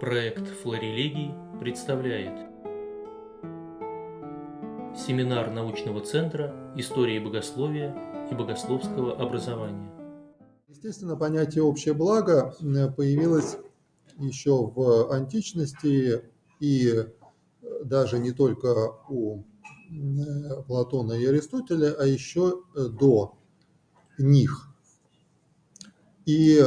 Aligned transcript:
Проект 0.00 0.48
«Флорелегий» 0.62 1.34
представляет 1.60 2.48
Семинар 4.96 5.50
научного 5.50 6.00
центра 6.00 6.72
истории 6.74 7.18
богословия 7.18 7.94
и 8.30 8.34
богословского 8.34 9.20
образования. 9.20 9.92
Естественно, 10.68 11.16
понятие 11.16 11.64
«общее 11.64 11.92
благо» 11.92 12.54
появилось 12.96 13.58
еще 14.16 14.72
в 14.74 15.12
античности 15.12 16.24
и 16.60 17.04
даже 17.84 18.18
не 18.20 18.32
только 18.32 18.94
у 19.06 19.44
Платона 20.66 21.12
и 21.12 21.26
Аристотеля, 21.26 21.94
а 21.98 22.06
еще 22.06 22.62
до 22.74 23.36
них. 24.16 24.66
И 26.24 26.64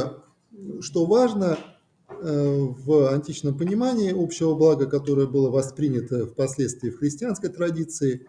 что 0.80 1.06
важно, 1.06 1.56
э, 1.56 1.73
в 2.24 3.12
античном 3.12 3.58
понимании 3.58 4.10
общего 4.10 4.54
блага, 4.54 4.86
которое 4.86 5.26
было 5.26 5.50
воспринято 5.50 6.26
впоследствии 6.26 6.88
в 6.88 6.98
христианской 6.98 7.50
традиции, 7.50 8.26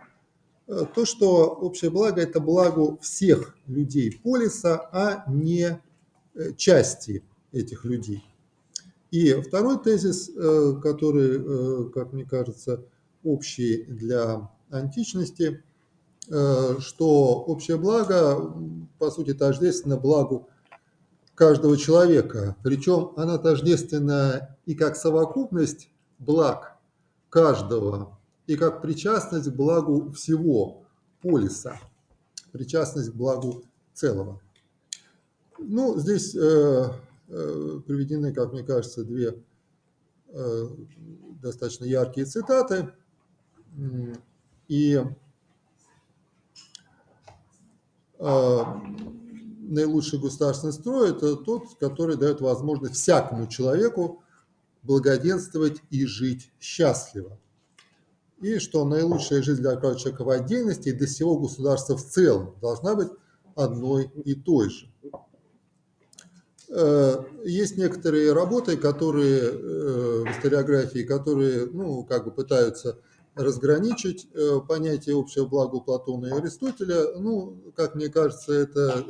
э, 0.68 0.86
то, 0.94 1.06
что 1.06 1.46
общее 1.48 1.90
благо– 1.92 2.20
это 2.22 2.42
благо 2.42 2.98
всех 2.98 3.56
людей 3.68 4.20
полиса, 4.22 4.90
а 4.92 5.24
не 5.32 5.80
э, 6.34 6.54
части 6.58 7.24
этих 7.54 7.86
людей. 7.86 8.22
И 9.12 9.34
второй 9.34 9.80
тезис, 9.80 10.30
который, 10.82 11.90
как 11.92 12.12
мне 12.12 12.26
кажется, 12.26 12.84
общий 13.24 13.84
для 13.84 14.52
античности, 14.70 15.64
что 16.26 17.46
общее 17.48 17.78
благо, 17.78 18.54
по 19.00 19.10
сути, 19.12 19.34
тождественно 19.34 19.96
благу 19.96 20.50
каждого 21.36 21.78
человека. 21.78 22.56
Причем 22.64 23.12
она 23.18 23.38
тождественна 23.38 24.58
и 24.66 24.74
как 24.74 24.96
совокупность 24.96 25.90
благ 26.18 26.78
каждого, 27.30 28.18
и 28.48 28.56
как 28.56 28.82
причастность 28.82 29.52
к 29.52 29.54
благу 29.54 30.12
всего 30.12 30.86
полиса, 31.22 31.80
причастность 32.52 33.12
к 33.12 33.16
благу 33.16 33.64
целого. 33.94 34.42
Ну, 35.58 36.00
здесь 36.00 36.36
э, 36.36 36.90
э, 37.28 37.80
приведены, 37.86 38.34
как 38.34 38.54
мне 38.54 38.64
кажется, 38.64 39.04
две 39.04 39.42
э, 40.30 40.68
достаточно 41.42 41.86
яркие 41.86 42.26
цитаты. 42.26 42.94
И 44.68 45.02
э, 48.20 48.64
наилучший 49.68 50.20
государственный 50.20 50.74
строй– 50.74 51.10
это 51.12 51.36
тот, 51.36 51.76
который 51.80 52.18
дает 52.18 52.42
возможность 52.42 52.96
всякому 52.96 53.48
человеку 53.48 54.24
благоденствовать 54.84 55.82
и 55.90 56.06
жить 56.06 56.52
счастливо. 56.60 57.40
И 58.42 58.60
что 58.60 58.86
наилучшая 58.86 59.42
жизнь 59.42 59.62
для 59.62 59.72
каждого 59.72 60.00
человека 60.00 60.24
в 60.24 60.30
отдельности 60.30 60.90
и 60.90 60.94
для 60.94 61.08
всего 61.08 61.38
государства 61.38 61.98
в 61.98 62.06
целом 62.06 62.56
должна 62.62 62.96
быть 62.96 63.10
одной 63.56 64.12
и 64.26 64.36
той 64.36 64.70
же. 64.70 64.92
Э, 66.70 67.24
есть 67.44 67.78
некоторые 67.78 68.34
работы, 68.34 68.76
которые 68.78 69.40
э, 69.40 70.24
в 70.26 70.32
историографии, 70.32 71.04
которые 71.04 71.68
ну, 71.68 72.04
как 72.04 72.26
бы 72.26 72.32
пытаются 72.32 73.00
разграничить 73.36 74.28
э, 74.34 74.60
понятие 74.68 75.18
общего 75.18 75.46
блага 75.46 75.76
у 75.76 75.82
Платона 75.82 76.28
и 76.28 76.32
Аристотеля. 76.32 77.18
Ну, 77.18 77.58
как 77.76 77.96
мне 77.96 78.10
кажется, 78.10 78.54
это 78.54 79.06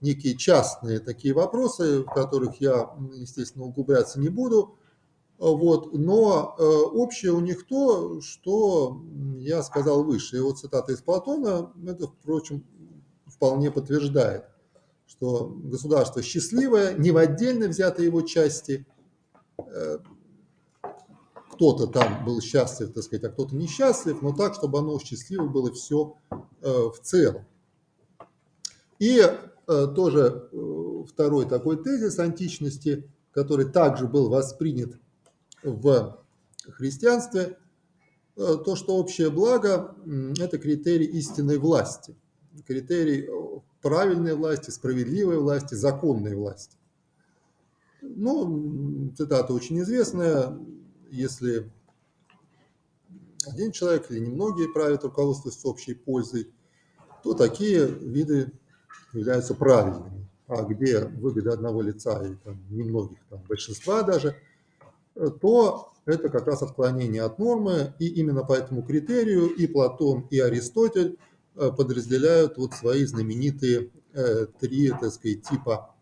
некие 0.00 0.36
частные 0.36 1.00
такие 1.00 1.34
вопросы, 1.34 2.00
в 2.02 2.06
которых 2.06 2.60
я, 2.60 2.90
естественно, 3.14 3.64
углубляться 3.64 4.20
не 4.20 4.28
буду. 4.28 4.76
Вот, 5.38 5.94
но 5.94 6.54
э, 6.58 6.62
общее 6.62 7.32
у 7.32 7.40
них 7.40 7.66
то, 7.66 8.20
что 8.20 9.00
я 9.38 9.62
сказал 9.62 10.04
выше. 10.04 10.36
И 10.36 10.40
вот 10.40 10.58
цитата 10.58 10.92
из 10.92 11.00
Платона, 11.00 11.72
это, 11.86 12.08
впрочем, 12.08 12.62
вполне 13.26 13.70
подтверждает, 13.70 14.44
что 15.06 15.46
государство 15.46 16.22
счастливое, 16.22 16.92
не 16.92 17.10
в 17.10 17.16
отдельно 17.16 17.68
взятой 17.68 18.04
его 18.04 18.20
части, 18.20 18.86
э, 19.56 19.98
кто-то 21.52 21.86
там 21.86 22.24
был 22.24 22.42
счастлив, 22.42 22.92
так 22.92 23.04
сказать, 23.04 23.24
а 23.24 23.28
кто-то 23.30 23.56
несчастлив, 23.56 24.20
но 24.20 24.34
так, 24.34 24.54
чтобы 24.54 24.78
оно 24.78 24.98
счастливо 24.98 25.46
было 25.46 25.72
все 25.72 26.16
э, 26.30 26.36
в 26.70 27.00
целом. 27.02 27.46
И 28.98 29.22
тоже 29.94 30.48
э, 30.52 31.04
второй 31.08 31.48
такой 31.48 31.82
тезис 31.82 32.18
античности, 32.18 33.08
который 33.32 33.66
также 33.66 34.08
был 34.08 34.28
воспринят 34.28 34.98
в 35.62 36.18
христианстве, 36.68 37.58
э, 38.36 38.56
то, 38.64 38.74
что 38.74 38.96
общее 38.96 39.30
благо– 39.30 39.94
это 40.40 40.58
критерий 40.58 41.06
истинной 41.06 41.58
власти, 41.58 42.16
критерий 42.66 43.28
правильной 43.80 44.34
власти, 44.34 44.70
справедливой 44.70 45.38
власти, 45.38 45.74
законной 45.74 46.34
власти. 46.34 46.76
Ну, 48.02 49.12
цитата 49.16 49.52
очень 49.52 49.80
известная, 49.80 50.58
если 51.10 51.70
один 53.46 53.72
человек 53.72 54.10
или 54.10 54.20
немногие 54.20 54.68
правят 54.68 55.04
руководствуясь 55.04 55.64
общей 55.64 55.94
пользой, 55.94 56.52
то 57.22 57.34
такие 57.34 57.86
виды 57.86 58.52
являются 59.12 59.54
правильными, 59.54 60.28
а 60.46 60.62
где 60.62 61.04
выгода 61.04 61.52
одного 61.52 61.82
лица 61.82 62.22
или 62.24 62.34
там, 62.44 62.58
немногих, 62.70 63.18
там, 63.28 63.42
большинства 63.48 64.02
даже, 64.02 64.36
то 65.40 65.92
это 66.06 66.28
как 66.28 66.46
раз 66.46 66.62
отклонение 66.62 67.22
от 67.22 67.38
нормы, 67.38 67.94
и 67.98 68.06
именно 68.06 68.44
по 68.44 68.54
этому 68.54 68.82
критерию 68.82 69.48
и 69.48 69.66
Платон, 69.66 70.26
и 70.30 70.38
Аристотель 70.38 71.18
э, 71.56 71.70
подразделяют 71.70 72.56
вот 72.58 72.74
свои 72.74 73.04
знаменитые 73.04 73.90
э, 74.12 74.46
три, 74.58 74.90
так 74.90 75.12
сказать, 75.12 75.42
типа 75.42 75.94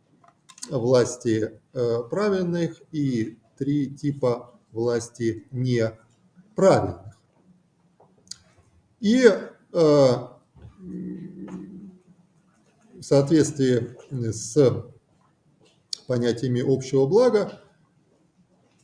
власти 0.70 1.60
э, 1.72 2.03
правильных 2.10 2.81
и 2.93 3.38
три 3.56 3.91
типа 3.91 4.55
власти 4.72 5.47
неправильных. 5.50 7.16
И 9.00 9.31
в 12.98 13.03
соответствии 13.03 13.97
с 14.10 14.56
понятиями 16.06 16.62
общего 16.66 17.06
блага, 17.06 17.60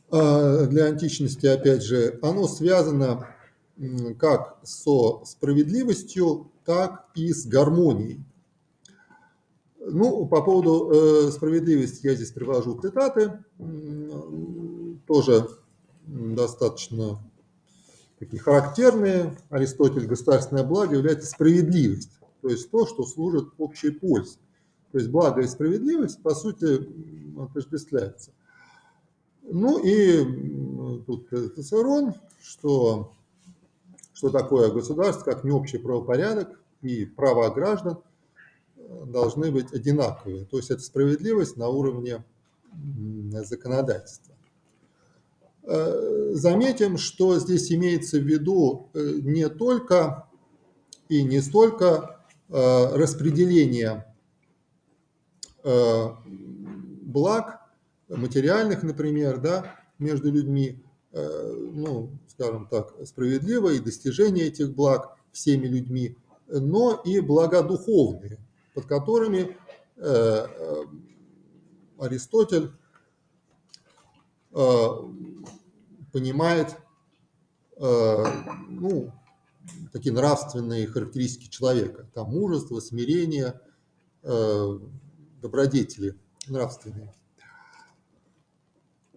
а, 0.09 0.65
для 0.65 0.85
античности, 0.85 1.45
опять 1.45 1.83
же, 1.83 2.19
оно 2.21 2.47
связано 2.47 3.27
как 4.19 4.59
со 4.63 5.23
справедливостью, 5.25 6.51
так 6.63 7.07
и 7.15 7.33
с 7.33 7.45
гармонией. 7.45 8.23
Ну, 9.79 10.25
по 10.27 10.41
поводу 10.41 10.89
э, 10.89 11.31
справедливости 11.31 12.07
я 12.07 12.15
здесь 12.15 12.31
привожу 12.31 12.79
цитаты, 12.79 13.43
тоже 15.05 15.47
достаточно 16.07 17.19
такие 18.17 18.41
характерные. 18.41 19.37
Аристотель 19.49 20.07
«Государственное 20.07 20.63
благо» 20.63 20.95
является 20.95 21.27
справедливость 21.27 22.17
то 22.45 22.51
есть 22.51 22.69
то, 22.69 22.85
что 22.85 23.03
служит 23.05 23.47
общей 23.57 23.89
пользе. 23.89 24.37
То 24.91 24.99
есть 24.99 25.09
благо 25.09 25.41
и 25.41 25.47
справедливость, 25.47 26.21
по 26.21 26.35
сути, 26.35 26.87
отождествляются. 27.41 28.33
Ну 29.41 29.79
и 29.79 31.01
тут 31.07 31.27
Цицерон, 31.55 32.13
что, 32.43 33.13
что 34.13 34.29
такое 34.29 34.71
государство, 34.71 35.23
как 35.31 35.43
не 35.43 35.49
общий 35.49 35.79
правопорядок 35.79 36.61
и 36.83 37.05
права 37.05 37.49
граждан 37.49 37.97
должны 39.07 39.51
быть 39.51 39.73
одинаковые. 39.73 40.45
То 40.45 40.57
есть 40.57 40.69
это 40.69 40.83
справедливость 40.83 41.57
на 41.57 41.69
уровне 41.69 42.23
законодательства. 43.31 44.35
Э, 45.63 46.29
заметим, 46.33 46.99
что 46.99 47.39
здесь 47.39 47.71
имеется 47.71 48.19
в 48.19 48.23
виду 48.23 48.89
э, 48.93 48.99
не 49.23 49.49
только 49.49 50.27
и 51.09 51.23
не 51.23 51.41
столько 51.41 52.11
Э, 52.11 52.14
распределение 52.49 54.05
э, 55.63 56.07
благ, 57.01 57.61
материальных, 58.07 58.83
например, 58.83 59.39
да, 59.39 59.75
между 59.97 60.31
людьми, 60.31 60.83
э, 61.11 61.53
ну, 61.73 62.11
скажем 62.27 62.67
так, 62.67 62.93
справедливо 63.05 63.69
и 63.69 63.79
достижение 63.79 64.45
этих 64.45 64.75
благ 64.75 65.17
всеми 65.31 65.67
людьми, 65.67 66.15
но 66.47 67.01
и 67.03 67.19
блага 67.19 67.63
духовные, 67.63 68.37
под 68.73 68.85
которыми 68.85 69.57
Аристотель 71.97 72.71
понимает 76.11 76.75
ну, 77.79 79.11
такие 79.91 80.13
нравственные 80.13 80.87
характеристики 80.87 81.49
человека. 81.49 82.07
Там 82.13 82.29
мужество, 82.29 82.79
смирение, 82.79 83.59
э, 84.23 84.79
добродетели 85.41 86.17
нравственные. 86.47 87.13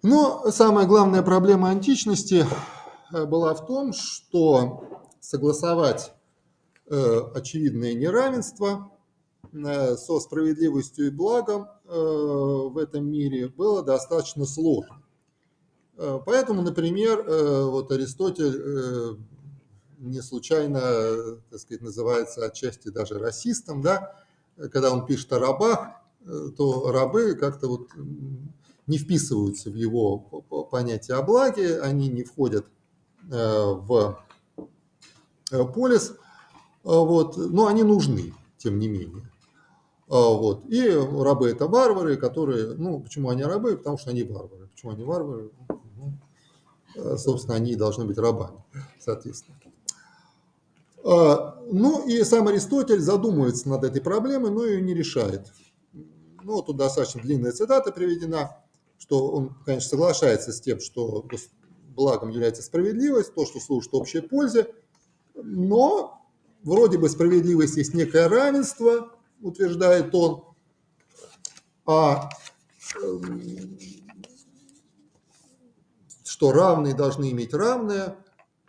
Но 0.03 0.51
самая 0.51 0.87
главная 0.87 1.23
проблема 1.23 1.71
античности 1.71 2.47
э, 3.13 3.25
была 3.25 3.55
в 3.55 3.67
том, 3.67 3.93
что 3.93 4.85
согласовать 5.21 6.13
э, 6.87 7.21
очевидное 7.35 7.95
неравенство 7.95 8.93
со 9.51 10.21
справедливостью 10.21 11.07
и 11.07 11.11
благом 11.11 11.69
в 11.87 12.77
этом 12.77 13.11
мире 13.11 13.49
было 13.49 13.83
достаточно 13.83 14.45
сложно. 14.45 15.03
Поэтому, 15.97 16.61
например, 16.61 17.25
вот 17.71 17.91
Аристотель 17.91 19.17
не 19.99 20.23
случайно, 20.23 21.37
так 21.51 21.61
сказать, 21.61 21.83
называется 21.83 22.45
отчасти 22.45 22.89
даже 22.89 23.19
расистом, 23.19 23.83
да, 23.83 24.17
когда 24.57 24.93
он 24.93 25.07
пишет 25.07 25.33
о 25.33 25.39
рабах, 25.39 25.91
то 26.57 26.91
рабы 26.91 27.35
как-то 27.35 27.69
вот 27.69 27.89
не 28.87 28.99
вписываются 28.99 29.71
в 29.71 29.75
его 29.75 30.19
понятие 30.71 31.17
о 31.17 31.23
благе, 31.23 31.81
они 31.81 32.09
не 32.09 32.25
входят 32.25 32.67
э, 33.31 33.73
в 33.73 34.19
э, 35.51 35.65
полис, 35.75 36.15
вот, 36.83 37.37
но 37.37 37.67
они 37.67 37.83
нужны, 37.83 38.35
тем 38.57 38.79
не 38.79 38.89
менее. 38.89 39.31
Вот. 40.09 40.65
И 40.71 40.89
рабы– 40.89 41.51
это 41.51 41.67
варвары, 41.67 42.17
которые, 42.17 42.75
ну, 42.77 42.99
почему 43.01 43.29
они 43.29 43.45
рабы? 43.45 43.77
Потому 43.77 43.99
что 43.99 44.09
они 44.11 44.23
варвары. 44.23 44.67
Почему 44.69 44.93
они 44.93 45.05
варвары? 45.05 45.51
Ну, 45.97 46.15
э, 46.95 47.17
собственно, 47.19 47.57
они 47.57 47.77
должны 47.77 48.07
быть 48.07 48.17
рабами, 48.17 48.65
соответственно. 48.99 49.58
Ну 51.11 52.07
и 52.07 52.23
сам 52.25 52.49
Аристотель 52.49 53.01
задумывается 53.01 53.69
над 53.69 53.85
этой 53.85 54.01
проблемой, 54.01 54.51
но 54.51 54.65
ее 54.65 54.83
не 54.83 54.95
решает. 54.95 55.53
Ну, 56.43 56.63
тут 56.63 56.77
достаточно 56.77 57.21
длинная 57.23 57.53
цитата 57.53 57.93
приведена 57.93 58.51
что 58.99 59.31
он, 59.31 59.55
конечно, 59.65 59.91
соглашается 59.91 60.53
с 60.53 60.61
тем, 60.61 60.81
что 60.81 61.25
благом 61.95 62.31
является 62.31 62.63
справедливость, 62.63 63.35
то, 63.35 63.47
что 63.47 63.61
служит 63.61 63.95
общей 63.95 64.21
пользе, 64.21 64.67
но 65.35 66.21
вроде 66.63 66.99
бы 66.99 67.09
справедливость 67.09 67.77
есть 67.77 67.95
некое 67.95 68.29
равенство, 68.29 69.11
утверждает 69.41 70.15
он, 70.15 70.45
а 71.87 72.29
эм, 73.03 73.79
что 76.25 76.53
равные 76.53 76.95
должны 76.95 77.31
иметь 77.31 77.55
равное, 77.55 78.17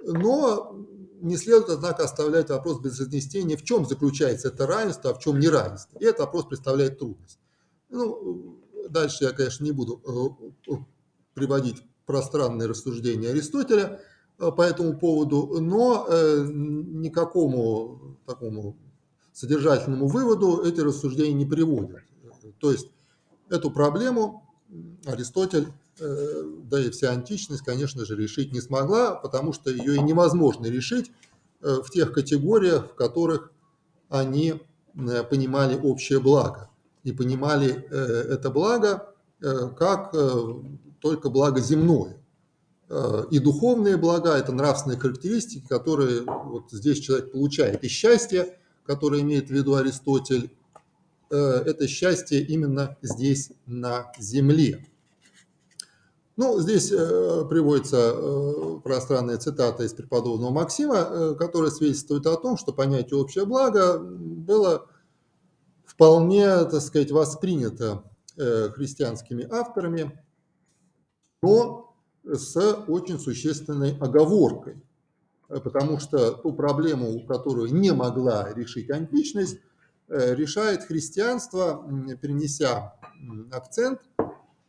но 0.01 0.85
не 1.21 1.37
следует, 1.37 1.69
однако, 1.69 2.03
оставлять 2.03 2.49
вопрос 2.49 2.79
без 2.79 2.99
разнесения, 2.99 3.57
в 3.57 3.63
чем 3.63 3.85
заключается 3.85 4.49
это 4.49 4.65
равенство, 4.65 5.11
а 5.11 5.13
в 5.13 5.19
чем 5.19 5.39
неравенство. 5.39 5.97
И 5.99 6.05
этот 6.05 6.19
вопрос 6.19 6.45
представляет 6.45 6.99
трудность. 6.99 7.39
Ну, 7.89 8.59
Дальше 8.89 9.25
я, 9.25 9.31
конечно, 9.31 9.63
не 9.63 9.71
буду 9.71 10.01
э, 10.03 10.71
э, 10.71 10.75
приводить 11.33 11.83
пространные 12.05 12.67
рассуждения 12.67 13.29
Аристотеля 13.29 14.01
э, 14.39 14.51
по 14.51 14.63
этому 14.63 14.97
поводу, 14.97 15.59
но 15.61 16.07
никакому 16.09 18.17
такому 18.25 18.77
содержательному 19.31 20.07
выводу 20.07 20.63
эти 20.63 20.81
рассуждения 20.81 21.33
не 21.33 21.45
приводят. 21.45 22.01
То 22.59 22.71
есть 22.71 22.89
эту 23.49 23.71
проблему 23.71 24.43
Аристотель, 25.05 25.67
да 25.99 26.79
и 26.79 26.89
вся 26.89 27.11
античность, 27.11 27.63
конечно 27.63 28.05
же, 28.05 28.15
решить 28.15 28.53
не 28.53 28.61
смогла, 28.61 29.15
потому 29.15 29.53
что 29.53 29.69
ее 29.69 29.95
и 29.95 30.01
невозможно 30.01 30.65
решить 30.67 31.11
в 31.61 31.89
тех 31.91 32.13
категориях, 32.13 32.91
в 32.91 32.95
которых 32.95 33.51
они 34.09 34.61
понимали 35.29 35.77
общее 35.77 36.19
благо 36.19 36.69
и 37.03 37.11
понимали 37.11 37.85
э, 37.89 37.95
это 38.33 38.49
благо 38.49 39.13
э, 39.41 39.69
как 39.77 40.13
э, 40.13 40.39
только 40.99 41.29
благо 41.29 41.59
земное. 41.61 42.17
И 43.29 43.37
духовные 43.37 43.97
блага– 43.97 44.35
это 44.39 44.51
нравственные 44.51 44.97
характеристики, 44.97 45.63
которые 45.67 46.23
вот 46.23 46.71
здесь 46.71 46.99
человек 46.99 47.31
получает. 47.31 47.83
И 47.83 47.87
счастье, 47.87 48.57
которое 48.83 49.21
имеет 49.21 49.49
в 49.49 49.51
виду 49.51 49.75
Аристотель, 49.75 50.49
это 51.29 51.87
счастье 51.87 52.41
именно 52.41 52.97
здесь, 53.03 53.51
на 53.67 54.11
земле. 54.17 54.87
Ну, 56.41 56.57
здесь 56.61 56.87
приводится 56.87 58.79
пространная 58.81 59.37
цитата 59.39 59.83
из 59.83 59.93
преподобного 59.93 60.51
Максима, 60.51 61.35
которая 61.35 61.69
свидетельствует 61.69 62.25
о 62.27 62.37
том, 62.37 62.55
что 62.55 62.71
понятие 62.71 63.19
«общее 63.19 63.45
благо» 63.45 63.99
было 63.99 64.87
вполне, 65.83 66.63
так 66.63 66.79
сказать, 66.79 67.11
воспринято 67.11 68.05
э, 68.37 68.69
христианскими 68.69 69.45
авторами, 69.51 70.23
но 71.41 71.93
с 72.23 72.55
очень 72.87 73.19
существенной 73.19 73.97
оговоркой, 73.97 74.81
потому 75.49 75.99
что 75.99 76.31
ту 76.31 76.53
проблему, 76.53 77.19
которую 77.27 77.73
не 77.73 77.91
могла 77.91 78.53
решить 78.53 78.89
античность, 78.91 79.59
э, 80.07 80.35
решает 80.35 80.83
христианство, 80.83 81.85
перенеся 82.21 82.93
акцент 83.51 83.99
э, 83.99 84.08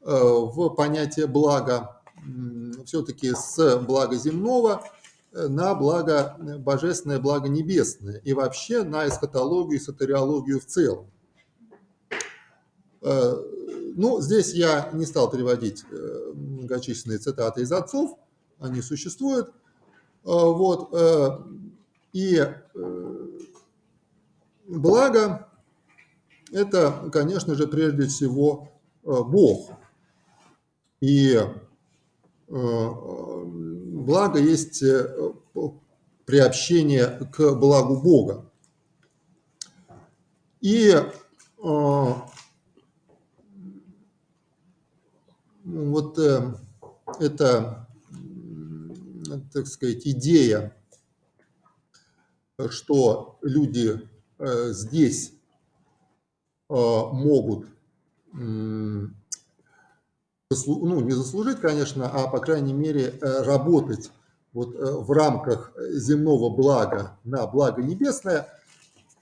в 0.01 0.71
понятие 0.71 1.27
блага, 1.27 2.01
все-таки 2.87 3.33
с 3.35 3.79
блага 3.79 4.17
земного 4.17 4.83
на 5.33 5.75
благо 5.75 6.37
божественное, 6.59 7.19
благо 7.19 7.49
небесное 7.49 8.21
и 8.25 8.33
вообще 8.33 8.83
на 8.83 9.07
эсхатологию 9.07 9.79
и 9.79 9.83
сатериологию 9.83 10.61
в 10.61 10.67
целом. 10.67 11.07
Э, 13.03 13.35
ну, 13.97 14.21
здесь 14.21 14.53
я 14.55 14.91
не 14.93 15.07
стал 15.07 15.31
приводить 15.31 15.85
э, 15.91 16.33
многочисленные 16.35 17.19
цитаты 17.19 17.63
из 17.63 17.73
отцов, 17.73 18.19
они 18.59 18.83
существуют. 18.83 19.49
Э, 19.49 19.53
вот. 20.25 20.95
И 22.13 22.45
благо– 24.67 25.49
это, 26.53 27.09
конечно 27.13 27.55
же, 27.55 27.69
прежде 27.69 28.09
всего 28.09 28.69
Бог. 29.05 29.71
И 31.01 31.39
благо 32.49 34.39
есть 34.39 34.83
приобщение 36.27 37.07
к 37.33 37.55
благу 37.55 38.01
Бога. 38.01 38.51
И 40.61 40.95
вот 45.71 46.19
э, 46.19 46.55
эта, 47.19 47.89
так 49.53 49.67
сказать, 49.67 50.07
идея, 50.07 50.77
что 52.69 53.39
люди 53.43 54.09
э, 54.39 54.73
здесь 54.73 55.33
э, 56.69 56.75
могут 56.75 57.67
ну, 60.67 61.01
не 61.01 61.13
заслужить, 61.13 61.61
конечно, 61.61 62.11
а, 62.13 62.27
по 62.29 62.39
крайней 62.39 62.73
мере, 62.73 63.15
работать 63.21 64.11
вот 64.53 64.75
в 64.75 65.13
рамках 65.13 65.73
земного 65.93 66.51
блага 66.51 67.19
на 67.23 67.47
благо 67.47 67.83
небесное, 67.83 68.49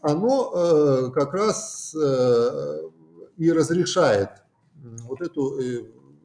оно 0.00 1.10
как 1.10 1.34
раз 1.34 1.94
и 1.94 3.52
разрешает 3.52 4.30
вот 5.06 5.20
эту 5.20 5.58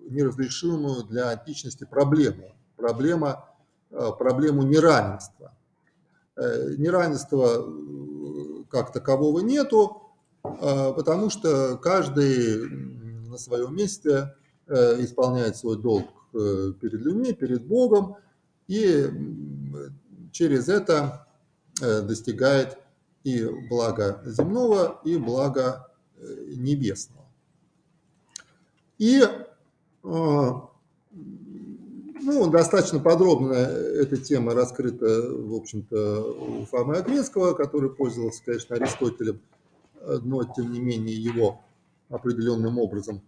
неразрешимую 0.10 1.03
для 1.03 1.29
античности 1.29 1.86
проблему. 1.86 2.55
Проблема, 2.75 3.50
э, 3.91 4.10
проблему 4.17 4.63
неравенства. 4.63 5.53
Э, 6.36 6.75
неравенства 6.77 7.65
э, 7.65 8.63
как 8.69 8.91
такового 8.91 9.39
нету, 9.39 10.00
потому 10.41 11.29
что 11.29 11.77
каждый 11.77 12.67
на 13.29 13.38
своем 13.38 13.75
месте 13.75 14.36
исполняет 14.67 15.58
свой 15.58 15.77
долг 15.77 16.08
перед 16.32 17.01
людьми, 17.01 17.34
перед 17.34 17.65
Богом, 17.65 18.15
и 18.67 19.10
через 20.32 20.70
это 20.70 21.27
достигает 21.79 22.77
и 23.24 23.46
блага 23.70 24.22
земного, 24.25 25.00
и 25.05 25.17
блага 25.17 25.88
небесного. 26.17 27.25
И 28.98 29.24
ну, 30.01 30.72
достаточно 32.50 33.00
подробно 33.00 33.53
эта 33.53 34.17
тема 34.17 34.53
раскрыта, 34.53 35.29
в 35.29 35.53
общем-то, 35.53 36.22
у 36.22 36.65
Фомы 36.65 36.96
Агрецкого, 36.96 37.53
который 37.53 37.89
пользовался, 37.89 38.41
конечно, 38.46 38.75
Аристотелем, 38.77 39.41
но, 40.01 40.43
тем 40.46 40.72
не 40.72 40.79
менее, 40.79 41.15
его 41.15 41.62
определенным 42.10 42.77
образом, 42.79 43.22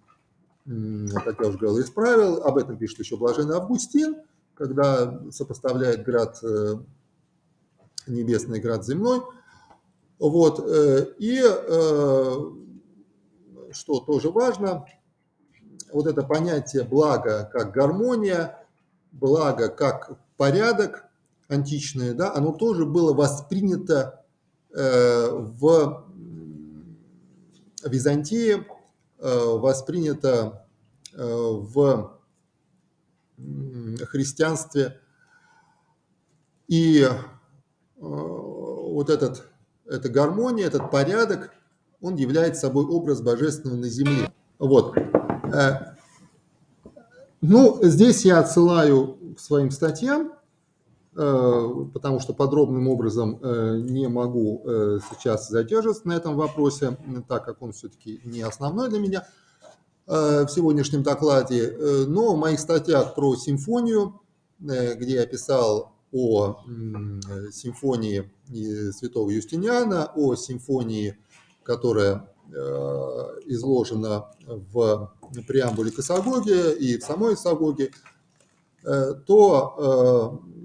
как 0.66 1.40
я 1.40 1.48
уже 1.48 1.58
говорил, 1.58 1.82
исправил. 1.82 2.44
Об 2.44 2.58
этом 2.58 2.78
пишет 2.78 3.00
еще 3.00 3.18
Блаженный 3.18 3.56
Августин, 3.56 4.18
когда 4.56 5.22
сопоставляет 5.30 6.04
град 6.04 6.40
э, 6.44 6.78
небесный, 8.08 8.60
град 8.60 8.84
земной. 8.84 9.22
Вот. 10.18 10.60
Э, 10.60 11.06
и, 11.20 11.40
э, 11.44 12.34
что 13.72 14.00
тоже 14.00 14.32
важно, 14.32 14.86
вот 15.92 16.08
это 16.08 16.24
понятие 16.24 16.84
блага 16.84 17.48
как 17.52 17.72
гармония, 17.72 18.58
благо 19.12 19.70
как 19.70 20.18
порядок 20.36 21.06
античное, 21.48 22.16
да, 22.16 22.34
оно 22.34 22.52
тоже 22.54 22.86
было 22.86 23.14
воспринято 23.14 24.22
в 24.74 26.06
Византии, 27.86 28.66
воспринято 29.30 30.68
э, 31.14 31.24
в 31.24 32.20
христианстве. 34.08 35.00
И 36.68 37.08
вот 37.98 39.10
этот, 39.10 39.48
эта 39.86 40.10
гармония, 40.10 40.68
этот 40.68 40.90
порядок, 40.90 41.52
он 42.02 42.16
является 42.16 42.62
собой 42.62 42.86
образ 42.86 43.22
божественного 43.22 43.78
на 43.78 43.88
земле. 43.88 44.32
Вот. 44.58 44.96
Ну, 47.42 47.80
здесь 47.84 48.26
я 48.26 48.40
отсылаю 48.40 49.36
к 49.36 49.40
своим 49.40 49.70
статьям, 49.70 50.32
э, 50.32 50.35
потому 51.16 52.20
что 52.20 52.34
подробным 52.34 52.90
образом 52.90 53.40
э, 53.42 53.80
не 53.80 54.08
могу 54.08 54.62
э, 54.66 55.00
сейчас 55.10 55.48
задерживаться 55.50 56.08
на 56.08 56.14
этом 56.14 56.36
вопросе, 56.36 56.98
так 57.30 57.46
как 57.46 57.62
он 57.62 57.72
все-таки 57.72 58.20
не 58.26 58.42
основной 58.42 58.90
для 58.90 59.00
меня 59.00 59.28
в 60.08 60.48
сегодняшнем 60.50 61.02
докладе. 61.02 61.76
Но 62.08 62.36
в 62.36 62.38
моих 62.38 62.60
статьях 62.60 63.16
про 63.16 63.36
симфонию, 63.36 64.22
где 64.60 65.16
я 65.16 65.26
писал 65.26 65.94
о 66.12 66.60
симфонии 67.52 68.32
святого 68.92 69.32
Юстиниана, 69.32 70.12
о 70.16 70.36
симфонии, 70.36 71.18
которая 71.64 72.30
изложена 73.48 74.28
в 74.46 75.12
преамбуле 75.48 75.92
к 75.92 76.00
Исагоге 76.00 76.76
и 76.76 76.98
в 76.98 77.04
самой 77.04 77.34
Исагоге, 77.34 77.92
э, 78.84 79.14
то 79.26 80.40
э, 80.48 80.65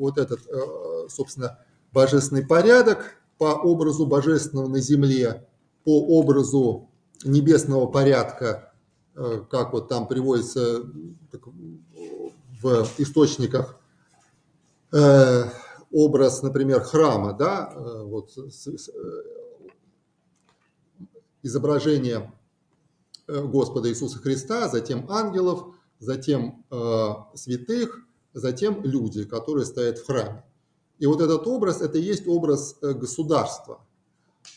вот 0.00 0.18
этот, 0.18 0.40
э, 0.46 1.08
собственно, 1.08 1.58
божественный 1.92 2.46
порядок 2.46 3.16
по 3.38 3.54
образу 3.54 4.06
божественного 4.06 4.68
на 4.68 4.80
земле, 4.80 5.48
по 5.84 6.00
образу 6.18 6.90
небесного 7.24 7.86
порядка, 7.86 8.72
как 9.14 9.72
вот 9.72 9.88
там 9.88 10.06
приводится 10.06 10.82
в 12.62 12.88
источниках 12.98 13.78
образ, 15.90 16.42
например, 16.42 16.80
храма, 16.82 17.32
да, 17.32 17.72
вот 17.76 18.30
изображение 21.42 22.30
Э, 23.30 23.44
Господа 23.44 23.88
Иисуса 23.88 24.18
Христа, 24.18 24.68
затем 24.68 25.08
ангелов, 25.08 25.76
затем 26.00 26.64
э, 26.70 27.08
святых, 27.34 28.00
затем 28.32 28.82
люди, 28.82 29.24
которые 29.24 29.66
стоят 29.66 29.98
в 29.98 30.06
храме. 30.06 30.44
И 30.98 31.06
вот 31.06 31.20
этот 31.20 31.46
образ, 31.46 31.80
это 31.80 31.98
и 31.98 32.02
есть 32.02 32.28
образ 32.28 32.76
э, 32.82 32.92
государства. 32.92 33.80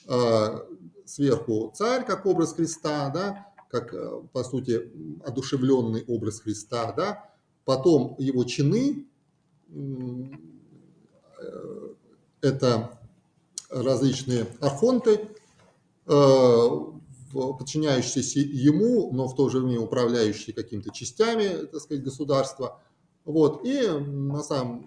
Э, 0.08 0.60
сверху 1.06 1.72
царь, 1.76 2.06
как 2.06 2.26
образ 2.26 2.54
Христа, 2.54 3.10
да, 3.10 3.48
как, 3.70 3.94
э, 3.94 4.22
по 4.32 4.44
сути, 4.44 4.92
одушевленный 5.26 6.04
образ 6.08 6.40
Христа, 6.42 6.94
да, 6.94 7.30
потом 7.66 8.16
его 8.20 8.44
чины, 8.44 9.08
э, 9.70 9.74
это 12.42 13.00
различные 13.70 14.46
архонты, 14.60 15.30
подчиняющиеся 16.06 18.40
ему, 18.40 19.12
но 19.14 19.28
в 19.28 19.36
то 19.36 19.50
же 19.50 19.60
время 19.60 19.80
управляющие 19.80 20.54
какими-то 20.54 20.92
частями, 20.92 21.66
так 21.66 21.82
сказать, 21.82 22.04
государства. 22.04 22.82
Вот. 23.26 23.66
И 23.66 23.88
на 23.88 24.44
самом 24.44 24.86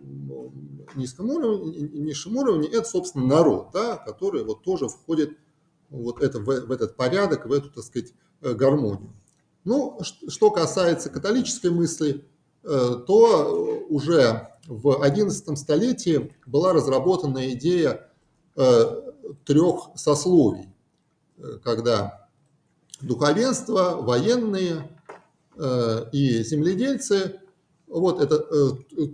низком 0.95 1.31
уровне, 1.31 1.89
низшем 1.93 2.37
уровне 2.37 2.69
это, 2.69 2.89
собственно, 2.89 3.27
народ, 3.27 3.71
да, 3.73 3.97
который 3.97 4.45
вот 4.45 4.63
тоже 4.63 4.89
входит 4.89 5.37
вот 5.91 6.23
это, 6.23 6.41
в, 6.41 6.45
в 6.45 6.73
этот 6.73 6.97
порядок, 6.97 7.47
в 7.47 7.53
эту, 7.53 7.71
так 7.71 7.85
сказать, 7.85 8.13
э, 8.43 8.55
гармонию. 8.55 9.13
Ну, 9.65 9.99
что 10.03 10.51
касается 10.51 11.11
католической 11.11 11.71
мысли, 11.71 12.25
э, 12.63 12.97
то 13.07 13.87
уже 13.89 14.49
в 14.67 14.89
XI 14.89 15.57
столетии 15.57 16.33
была 16.47 16.73
разработана 16.73 17.53
идея 17.53 18.11
э, 18.57 19.03
трех 19.45 19.91
сословий, 19.95 20.73
когда 21.63 22.29
духовенство, 23.01 23.97
военные 24.01 24.89
и 26.13 26.43
земледельцы. 26.43 27.41
Вот 27.89 28.21
это 28.21 28.35
э, 28.37 29.07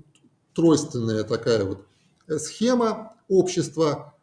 тройственная 0.55 1.25
такая 1.25 1.65
вот 1.65 1.87
схема 2.39 3.15
общества, 3.29 4.15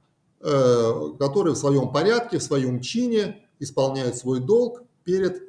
э, 0.41 1.13
которые 1.19 1.53
в 1.53 1.57
своем 1.57 1.91
порядке, 1.91 2.39
в 2.39 2.43
своем 2.43 2.81
чине 2.81 3.45
исполняют 3.59 4.15
свой 4.15 4.39
долг 4.39 4.83
перед 5.03 5.43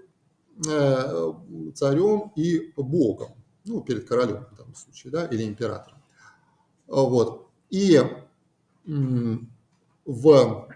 э, 0.68 1.32
царем 1.74 2.32
и 2.36 2.72
Богом, 2.76 3.32
ну, 3.64 3.80
перед 3.80 4.06
королем 4.08 4.46
в 4.52 4.56
данном 4.56 4.74
случае, 4.74 5.12
да, 5.12 5.26
или 5.26 5.44
императором. 5.44 5.98
Вот. 6.86 7.46
И 7.70 8.00
в 10.04 10.68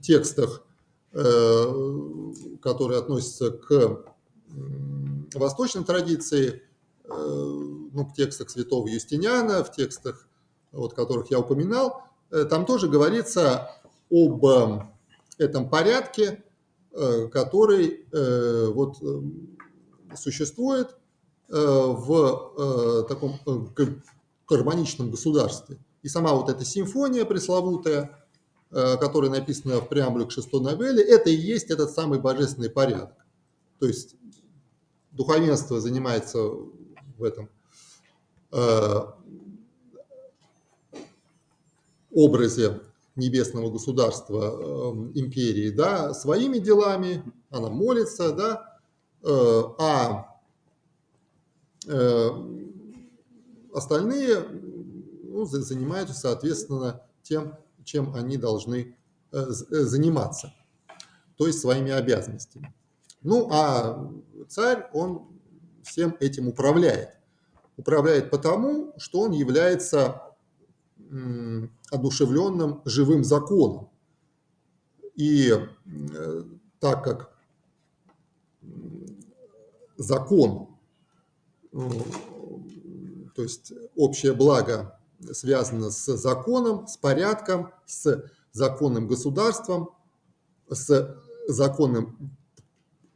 текстах, 0.00 0.62
э, 1.12 2.32
которые 2.62 3.00
относятся 3.00 3.50
к 3.50 4.04
восточной 5.34 5.84
традиции, 5.84 6.62
э, 7.04 7.08
ну, 7.10 8.04
в 8.04 8.12
текстах 8.14 8.50
святого 8.50 8.86
Юстиниана, 8.88 9.64
в 9.64 9.72
текстах, 9.72 10.28
вот, 10.72 10.94
которых 10.94 11.30
я 11.30 11.38
упоминал, 11.38 12.02
э, 12.30 12.44
там 12.44 12.66
тоже 12.66 12.88
говорится 12.88 13.70
об 14.10 14.44
этом 15.38 15.68
порядке, 15.68 16.42
который 17.30 18.06
вот, 18.72 18.96
существует 20.16 20.96
в 21.48 23.06
таком 23.06 23.38
гармоничном 24.48 25.10
государстве. 25.10 25.78
И 26.02 26.08
сама 26.08 26.32
вот 26.32 26.48
эта 26.48 26.64
симфония 26.64 27.26
пресловутая, 27.26 28.18
Э, 28.70 28.98
которая 28.98 29.30
написана 29.30 29.80
в 29.80 29.88
преамбуле 29.88 30.26
к 30.26 30.30
шестой 30.30 30.60
новелле, 30.60 31.02
это 31.02 31.30
и 31.30 31.34
есть 31.34 31.70
этот 31.70 31.90
самый 31.90 32.18
божественный 32.18 32.68
порядок. 32.68 33.16
То 33.78 33.86
есть 33.86 34.14
духовенство 35.18 35.80
занимается 35.80 36.38
в 36.38 37.22
этом 37.22 37.50
э, 38.52 39.00
образе 42.10 42.80
небесного 43.16 43.70
государства, 43.70 44.40
э, 44.42 45.18
империи, 45.18 45.68
да, 45.68 46.14
своими 46.14 46.58
делами, 46.58 47.22
она 47.50 47.68
молится, 47.68 48.32
да, 48.32 48.64
а 49.78 50.28
остальные 53.74 54.46
ну, 55.38 55.44
занимаются, 55.44 56.14
соответственно, 56.14 57.02
тем, 57.22 57.56
чем 57.84 58.14
они 58.14 58.36
должны 58.36 58.96
э, 59.32 59.38
э, 59.38 59.50
заниматься, 59.50 60.52
то 61.36 61.46
есть 61.46 61.60
своими 61.60 61.90
обязанностями. 61.90 62.74
Ну, 63.22 63.48
а 63.50 64.10
царь, 64.48 64.88
он 64.92 65.28
всем 65.82 66.16
этим 66.20 66.48
управляет. 66.48 67.16
Управляет 67.76 68.30
потому, 68.30 68.94
что 68.98 69.20
он 69.20 69.32
является 69.32 70.22
одушевленным 71.90 72.82
живым 72.84 73.24
законом. 73.24 73.88
И 75.14 75.50
э, 75.50 76.42
так 76.80 77.02
как 77.02 77.32
закон, 79.96 80.68
то 81.72 83.42
есть 83.42 83.72
общее 83.96 84.32
благо 84.32 85.00
связано 85.32 85.90
с 85.90 86.16
законом, 86.16 86.86
с 86.86 86.96
порядком, 86.96 87.72
с 87.86 88.24
законным 88.52 89.08
государством, 89.08 89.90
с 90.68 91.16
законным 91.48 92.36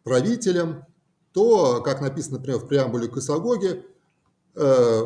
правителем, 0.02 0.84
то, 1.32 1.80
как 1.82 2.00
написано, 2.00 2.38
например, 2.38 2.60
в 2.60 2.66
преамбуле 2.66 3.08
к 3.08 3.16
Исагоге, 3.16 3.84
э, 4.54 5.02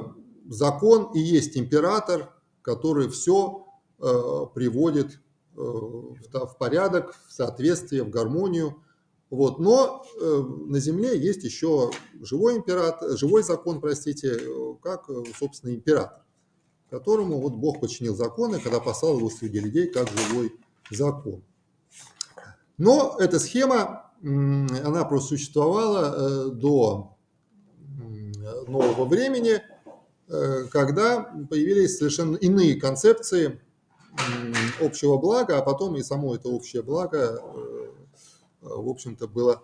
закон 0.49 1.13
и 1.13 1.21
есть 1.21 1.57
император, 1.57 2.33
который 2.63 3.09
все 3.09 3.67
э, 3.99 4.47
приводит 4.55 5.21
э, 5.57 5.61
в 5.61 6.57
порядок, 6.59 7.15
в 7.29 7.33
соответствие, 7.33 8.03
в 8.03 8.11
гармонию. 8.11 8.83
Вот. 9.29 9.59
Но 9.59 10.05
на 10.21 10.79
земле 10.79 11.19
есть 11.19 11.43
еще 11.43 11.91
живой 12.21 12.59
император, 12.59 13.19
живой 13.19 13.43
закон, 13.43 13.81
простите, 13.81 14.39
как, 14.81 15.11
собственно, 15.37 15.75
император 15.75 16.27
которому 16.91 17.41
вот 17.41 17.55
Бог 17.55 17.81
подчинил 17.81 18.15
законы, 18.15 18.61
когда 18.61 18.81
послал 18.81 19.19
его 19.19 19.31
среди 19.31 19.61
людей 19.61 19.89
как 19.89 20.09
живой 20.09 20.55
закон. 20.91 21.43
Но 22.79 23.17
эта 23.19 23.39
схема 23.39 24.06
она 24.27 25.05
просто 25.05 25.29
существовала 25.29 26.51
до 26.51 27.17
нового 28.67 29.05
времени, 29.05 29.63
когда 30.71 31.23
появились 31.49 31.99
совершенно 31.99 32.37
иные 32.37 32.75
концепции 32.75 33.61
общего 34.81 35.17
блага, 35.19 35.59
а 35.59 35.63
потом 35.63 35.97
и 35.97 36.03
само 36.03 36.35
это 36.35 36.49
общее 36.49 36.83
благо, 36.83 37.41
в 38.61 38.89
общем-то, 38.89 39.29
было 39.29 39.63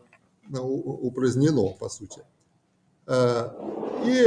упразднено, 0.52 1.70
по 1.70 1.88
сути. 1.88 2.22
И 3.08 4.26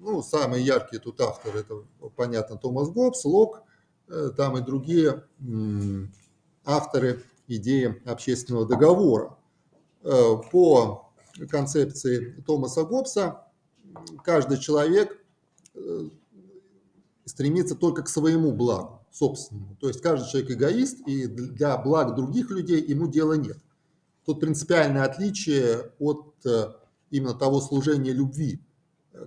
ну, 0.00 0.22
самые 0.22 0.64
яркие 0.64 1.02
тут 1.02 1.20
авторы, 1.20 1.60
это, 1.60 1.82
понятно, 2.16 2.56
Томас 2.56 2.88
Гоббс, 2.88 3.24
Лок, 3.24 3.62
там 4.36 4.56
и 4.56 4.62
другие 4.62 5.24
авторы 6.64 7.22
идеи 7.48 8.00
общественного 8.04 8.66
договора. 8.66 9.36
Э, 10.02 10.36
по 10.50 11.12
концепции 11.50 12.42
Томаса 12.46 12.84
Гоббса 12.84 13.46
каждый 14.24 14.58
человек 14.58 15.18
э, 15.74 16.08
стремится 17.24 17.74
только 17.74 18.02
к 18.02 18.08
своему 18.08 18.52
благу, 18.52 19.00
собственному. 19.10 19.76
То 19.80 19.88
есть 19.88 20.00
каждый 20.00 20.30
человек 20.30 20.52
эгоист, 20.52 21.00
и 21.06 21.26
для 21.26 21.76
благ 21.76 22.14
других 22.14 22.50
людей 22.50 22.82
ему 22.82 23.08
дела 23.08 23.34
нет. 23.34 23.58
Тут 24.24 24.40
принципиальное 24.40 25.04
отличие 25.04 25.92
от 25.98 26.34
э, 26.44 26.72
именно 27.10 27.34
того 27.34 27.60
служения 27.60 28.12
любви. 28.12 28.60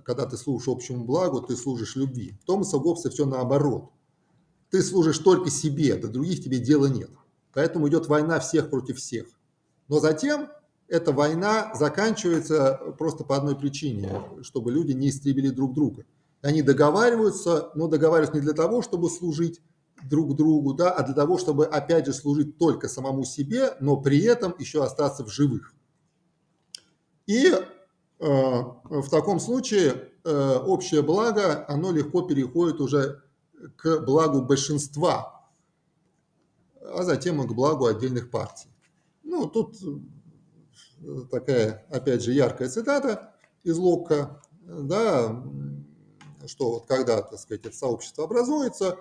Когда 0.04 0.24
ты 0.24 0.36
служишь 0.36 0.68
общему 0.68 1.04
благу, 1.04 1.40
ты 1.40 1.56
служишь 1.56 1.96
любви. 1.96 2.38
Томаса 2.46 2.78
Гоббса 2.78 3.10
все 3.10 3.26
наоборот. 3.26 3.90
Ты 4.70 4.82
служишь 4.82 5.18
только 5.18 5.50
себе, 5.50 5.96
до 5.96 6.08
других 6.08 6.44
тебе 6.44 6.58
дела 6.58 6.86
нет. 6.86 7.10
Поэтому 7.52 7.88
идет 7.88 8.06
война 8.06 8.38
всех 8.40 8.70
против 8.70 8.98
всех. 8.98 9.26
Но 9.88 9.98
затем 9.98 10.48
эта 10.88 11.12
война 11.12 11.72
заканчивается 11.74 12.94
просто 12.98 13.24
по 13.24 13.36
одной 13.36 13.56
причине, 13.56 14.22
чтобы 14.42 14.72
люди 14.72 14.92
не 14.92 15.08
истребили 15.08 15.50
друг 15.50 15.74
друга. 15.74 16.04
Они 16.42 16.62
договариваются, 16.62 17.70
но 17.74 17.86
договариваются 17.86 18.36
не 18.36 18.42
для 18.42 18.54
того, 18.54 18.82
чтобы 18.82 19.10
служить 19.10 19.60
друг 20.08 20.34
другу, 20.34 20.74
да, 20.74 20.90
а 20.90 21.02
для 21.02 21.14
того, 21.14 21.38
чтобы 21.38 21.66
опять 21.66 22.06
же 22.06 22.12
служить 22.12 22.58
только 22.58 22.88
самому 22.88 23.24
себе, 23.24 23.76
но 23.80 23.96
при 23.96 24.22
этом 24.22 24.54
еще 24.58 24.82
остаться 24.82 25.24
в 25.24 25.28
живых. 25.28 25.74
И 27.26 27.46
э, 27.46 27.60
в 28.18 29.08
таком 29.10 29.40
случае 29.40 30.08
э, 30.24 30.56
общее 30.56 31.02
благо, 31.02 31.64
оно 31.68 31.92
легко 31.92 32.22
переходит 32.22 32.80
уже 32.80 33.22
к 33.76 34.00
благу 34.00 34.42
большинства, 34.42 35.39
а 36.80 37.02
затем 37.02 37.42
и 37.42 37.46
к 37.46 37.52
благу 37.52 37.86
отдельных 37.86 38.30
партий. 38.30 38.68
Ну, 39.22 39.46
тут 39.46 39.76
э, 39.82 41.20
такая, 41.30 41.86
опять 41.90 42.22
же, 42.22 42.32
яркая 42.32 42.68
цитата 42.68 43.34
из 43.62 43.76
Локка, 43.76 44.42
да, 44.62 45.44
что 46.46 46.72
вот 46.72 46.86
когда, 46.86 47.22
так 47.22 47.38
сказать, 47.38 47.66
это 47.66 47.76
сообщество 47.76 48.24
образуется, 48.24 48.96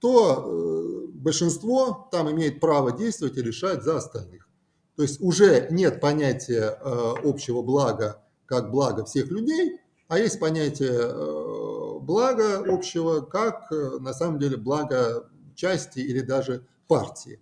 то 0.00 0.44
э, 0.44 1.06
большинство 1.12 2.08
там 2.10 2.30
имеет 2.30 2.58
право 2.58 2.90
действовать 2.90 3.36
и 3.36 3.42
решать 3.42 3.82
за 3.82 3.98
остальных. 3.98 4.48
То 4.96 5.02
есть 5.02 5.20
уже 5.20 5.68
нет 5.70 6.00
понятия 6.00 6.78
э, 6.80 7.14
общего 7.22 7.62
блага 7.62 8.22
как 8.46 8.70
блага 8.70 9.04
всех 9.04 9.30
людей, 9.30 9.78
а 10.08 10.18
есть 10.18 10.40
понятие 10.40 12.00
блага 12.00 12.64
общего 12.66 13.20
как 13.20 13.70
на 13.70 14.12
самом 14.12 14.40
деле 14.40 14.56
благо 14.56 15.30
части 15.54 16.00
или 16.00 16.20
даже 16.20 16.66
партии 16.90 17.40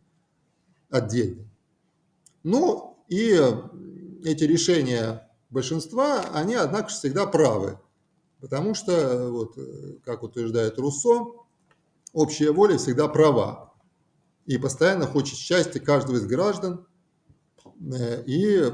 отдельной. 0.90 1.48
Ну 2.42 3.02
и 3.08 3.32
эти 4.22 4.44
решения 4.44 5.26
большинства, 5.48 6.20
они, 6.34 6.54
однако, 6.54 6.88
всегда 6.88 7.24
правы. 7.26 7.80
Потому 8.40 8.74
что, 8.74 9.30
вот, 9.30 9.58
как 10.04 10.22
утверждает 10.22 10.78
Руссо, 10.78 11.32
общая 12.12 12.52
воля 12.52 12.76
всегда 12.76 13.08
права. 13.08 13.72
И 14.44 14.58
постоянно 14.58 15.06
хочет 15.06 15.38
счастья 15.38 15.80
каждого 15.80 16.16
из 16.16 16.26
граждан. 16.26 16.86
И 18.26 18.70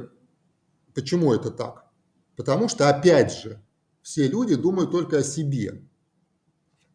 почему 0.93 1.33
это 1.35 1.53
так? 1.53 1.87
Потому 2.35 2.69
что, 2.69 2.89
опять 2.89 3.33
же, 3.33 3.63
все 4.03 4.27
люди 4.27 4.57
думают 4.57 4.91
только 4.91 5.19
о 5.19 5.23
себе, 5.23 5.87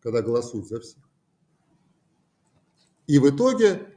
когда 0.01 0.21
голосуют 0.21 0.67
за 0.67 0.81
всех. 0.81 1.08
И 3.09 3.17
в 3.17 3.27
итоге 3.27 3.87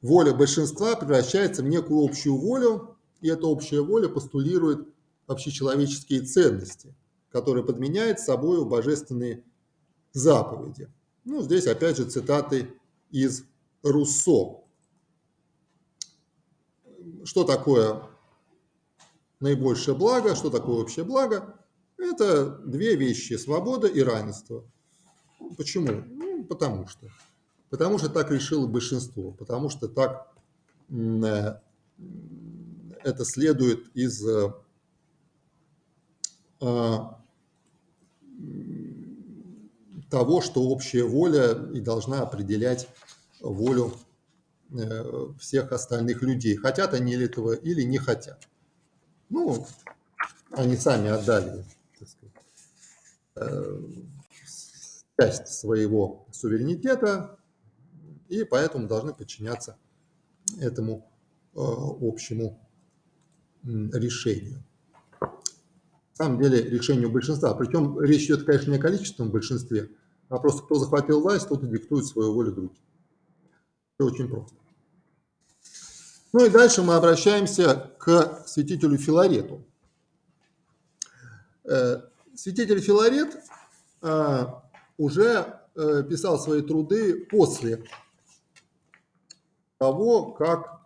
воля 0.00 0.32
большинства 0.32 0.96
превращается 0.96 1.62
в 1.62 1.66
некую 1.66 2.06
общую 2.06 2.38
волю, 2.38 2.96
и 3.20 3.28
эта 3.28 3.46
общая 3.46 3.82
воля 3.82 4.08
постулирует 4.08 4.88
общечеловеческие 5.26 6.22
ценности, 6.22 6.94
которые 7.30 7.66
подменяют 7.66 8.18
собой 8.18 8.64
божественные 8.64 9.44
заповеди. 10.14 10.90
Ну, 11.26 11.42
здесь 11.42 11.66
опять 11.66 11.98
же 11.98 12.06
цитаты 12.06 12.72
из 13.10 13.44
Руссо. 13.82 14.62
Что 17.24 17.44
такое 17.44 18.08
наибольшее 19.40 19.94
благо, 19.94 20.34
что 20.34 20.48
такое 20.48 20.76
общее 20.76 21.04
благо? 21.04 21.62
Это 21.98 22.56
две 22.64 22.96
вещи– 22.96 23.34
свобода 23.36 23.86
и 23.86 24.00
равенство. 24.00 24.64
Почему? 25.58 26.04
Ну, 26.06 26.44
потому 26.46 26.88
что. 26.88 27.10
Потому 27.72 27.96
что 27.96 28.10
так 28.10 28.30
решило 28.30 28.66
большинство, 28.66 29.30
потому 29.30 29.70
что 29.70 29.88
так 29.88 30.30
э, 30.90 31.54
это 33.02 33.24
следует 33.24 33.86
из 33.96 34.22
э, 34.28 34.52
а, 36.60 37.18
того, 40.10 40.42
что 40.42 40.64
общая 40.64 41.04
воля 41.04 41.54
и 41.72 41.80
должна 41.80 42.20
определять 42.20 42.88
волю 43.40 43.94
э, 44.70 45.28
всех 45.40 45.72
остальных 45.72 46.20
людей. 46.20 46.56
Хотят 46.56 46.92
они 46.92 47.14
этого 47.14 47.54
или 47.54 47.84
не 47.84 47.96
хотят. 47.96 48.50
Ну, 49.30 49.66
они 50.50 50.76
сами 50.76 51.08
отдали 51.08 51.64
сказать, 51.94 52.34
часть 55.18 55.48
своего 55.48 56.26
суверенитета 56.32 57.38
и 58.32 58.44
поэтому 58.44 58.88
должны 58.88 59.12
подчиняться 59.12 59.76
этому 60.58 61.06
э, 61.54 61.58
общему 61.58 62.66
решению. 63.62 64.64
На 65.20 66.14
самом 66.14 66.40
деле 66.40 66.62
решению 66.62 67.10
большинства. 67.10 67.54
Причем 67.54 68.00
речь 68.00 68.24
идет, 68.24 68.44
конечно, 68.44 68.70
не 68.70 68.78
о 68.78 68.80
количественном 68.80 69.30
большинстве, 69.30 69.90
а 70.30 70.38
просто 70.38 70.62
кто 70.62 70.76
захватил 70.76 71.20
власть, 71.20 71.48
тот 71.48 71.62
и 71.62 71.66
диктует 71.66 72.06
свою 72.06 72.32
волю 72.32 72.52
другим. 72.52 72.78
Все 73.94 74.06
очень 74.06 74.28
просто. 74.28 74.56
Ну 76.32 76.46
и 76.46 76.48
дальше 76.48 76.82
мы 76.82 76.94
обращаемся 76.94 77.92
к 77.98 78.44
святителю 78.46 78.96
Филарету. 78.96 79.62
Э, 81.64 82.00
святитель 82.34 82.80
Филарет 82.80 83.36
э, 84.00 84.46
уже 84.96 85.58
писал 85.74 86.38
свои 86.38 86.60
труды 86.60 87.26
после 87.30 87.82
того, 89.82 90.30
как 90.30 90.80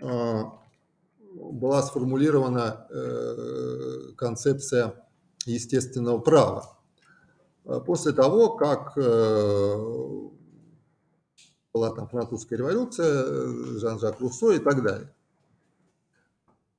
а, 0.00 0.58
была 1.34 1.82
сформулирована 1.82 2.86
э, 2.88 4.12
концепция 4.16 5.06
естественного 5.44 6.18
права. 6.18 6.78
А 7.66 7.80
после 7.80 8.12
того, 8.12 8.56
как 8.56 8.96
э, 8.96 9.76
была 11.74 11.90
там 11.90 12.08
французская 12.08 12.56
революция, 12.56 13.78
Жан-Жак 13.78 14.18
Руссо 14.20 14.52
и 14.52 14.60
так 14.60 14.82
далее. 14.82 15.14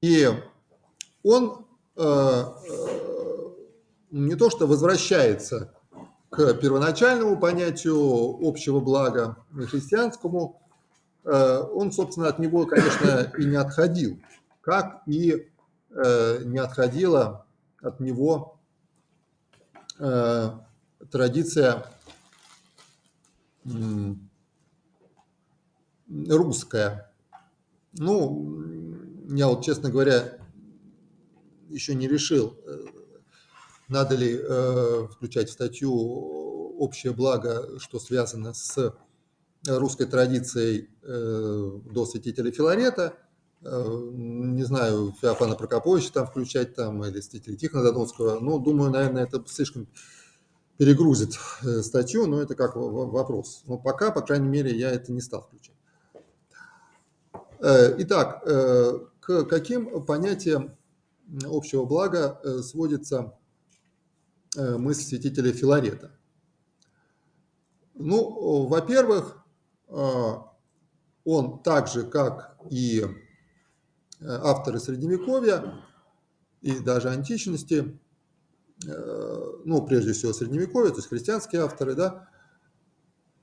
И 0.01 0.27
он 1.23 1.67
э, 1.97 2.43
не 4.09 4.33
то 4.33 4.49
что 4.49 4.65
возвращается 4.65 5.71
к 6.31 6.55
первоначальному 6.55 7.39
понятию 7.39 8.39
общего 8.41 8.79
блага 8.79 9.37
христианскому, 9.53 10.64
он, 11.25 11.91
собственно, 11.91 12.27
от 12.27 12.39
него, 12.39 12.65
конечно, 12.67 13.31
и 13.38 13.45
не 13.45 13.55
отходил, 13.55 14.19
как 14.61 15.01
и 15.07 15.49
э, 15.89 16.43
не 16.43 16.59
отходила 16.59 17.47
от 17.81 17.99
него 17.99 18.59
э, 19.97 20.51
традиция 21.11 21.85
русская. 26.07 27.11
Ну, 27.93 28.63
я 29.29 29.47
вот, 29.47 29.65
честно 29.65 29.89
говоря, 29.89 30.38
еще 31.69 31.95
не 31.95 32.07
решил, 32.07 32.55
надо 33.88 34.15
ли 34.15 34.38
включать 35.07 35.49
в 35.49 35.53
статью 35.53 35.91
общее 36.77 37.13
благо, 37.13 37.79
что 37.79 37.99
связано 37.99 38.53
с 38.53 38.93
русской 39.67 40.06
традицией 40.06 40.89
э, 41.01 41.80
до 41.86 42.06
святителя 42.06 42.51
Филарета, 42.51 43.13
э, 43.62 44.10
не 44.13 44.63
знаю, 44.63 45.13
Феофана 45.21 45.56
Прокоповича 45.56 46.13
там 46.13 46.28
включать 46.28 46.75
там, 46.75 47.04
или 47.04 47.19
Стителя 47.21 47.56
Тихона 47.56 47.84
Задонского. 47.84 48.39
Ну, 48.39 48.60
думаю, 48.60 48.91
наверное, 48.91 49.23
это 49.23 49.43
слишком 49.47 49.88
перегрузит 50.78 51.38
э, 51.63 51.82
статью, 51.82 52.28
но 52.28 52.41
это 52.41 52.56
как 52.56 52.75
вопрос. 52.75 53.63
Но 53.65 53.78
пока, 53.78 54.12
по 54.12 54.21
крайней 54.21 54.49
мере, 54.49 54.75
я 54.75 54.91
это 54.91 55.12
не 55.12 55.21
стал 55.21 55.41
включать. 55.41 55.75
Итак, 57.62 58.43
к 58.43 59.45
каким 59.45 60.06
понятиям 60.06 60.75
общего 61.45 61.86
блага 61.86 62.39
сводится 62.62 63.34
мысль 64.56 65.04
святителя 65.04 65.51
Филарета? 65.51 66.12
Ну, 67.95 68.67
во-первых, 68.67 69.44
он 69.88 71.62
так 71.63 71.88
же, 71.88 72.04
как 72.04 72.56
и 72.69 73.02
э, 73.02 73.08
авторы 74.21 74.80
Средневековья 74.80 75.84
и 76.62 76.80
даже 76.80 77.10
античности, 77.10 78.00
э, 78.88 79.43
ну, 79.65 79.86
прежде 79.86 80.13
всего 80.13 80.34
Средневековья, 80.34 80.91
то 80.91 80.98
есть 80.98 81.10
христианские 81.10 81.63
авторы, 81.63 81.95
да, 81.95 82.30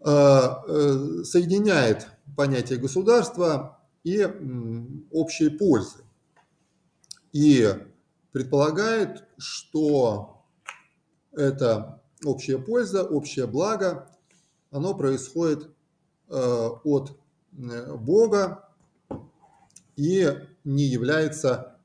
э, 0.01 1.25
соединяет 1.25 2.09
понятие 2.37 2.79
государства 2.79 3.81
и 4.05 4.25
общей 5.11 5.51
пользы. 5.51 6.05
И 7.33 7.69
предполагает, 8.31 9.25
что 9.39 10.45
это 11.33 12.03
общая 12.25 12.59
польза, 12.59 13.05
общее 13.05 13.47
благо, 13.47 14.09
оно 14.71 14.95
происходит 14.95 15.71
от 16.33 17.12
Э, 17.59 17.97
Бога 17.97 18.68
и 19.97 20.27
не 20.64 20.85
является 20.85 21.77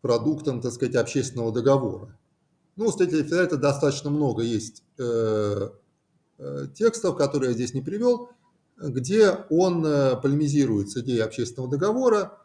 продуктом, 0.00 0.60
так 0.60 0.72
сказать, 0.72 0.94
общественного 0.94 1.52
договора. 1.52 2.16
Ну, 2.76 2.90
Стетеля 2.92 3.24
Филарета 3.24 3.56
достаточно 3.56 4.10
много 4.10 4.42
есть 4.42 4.84
э, 4.98 5.70
э, 6.38 6.66
текстов, 6.72 7.16
которые 7.16 7.50
я 7.50 7.54
здесь 7.54 7.74
не 7.74 7.82
привел, 7.82 8.30
где 8.76 9.30
он 9.50 9.84
э, 9.84 10.16
полемизирует 10.20 10.90
с 10.90 10.96
идеей 10.98 11.20
общественного 11.20 11.68
договора 11.68 12.38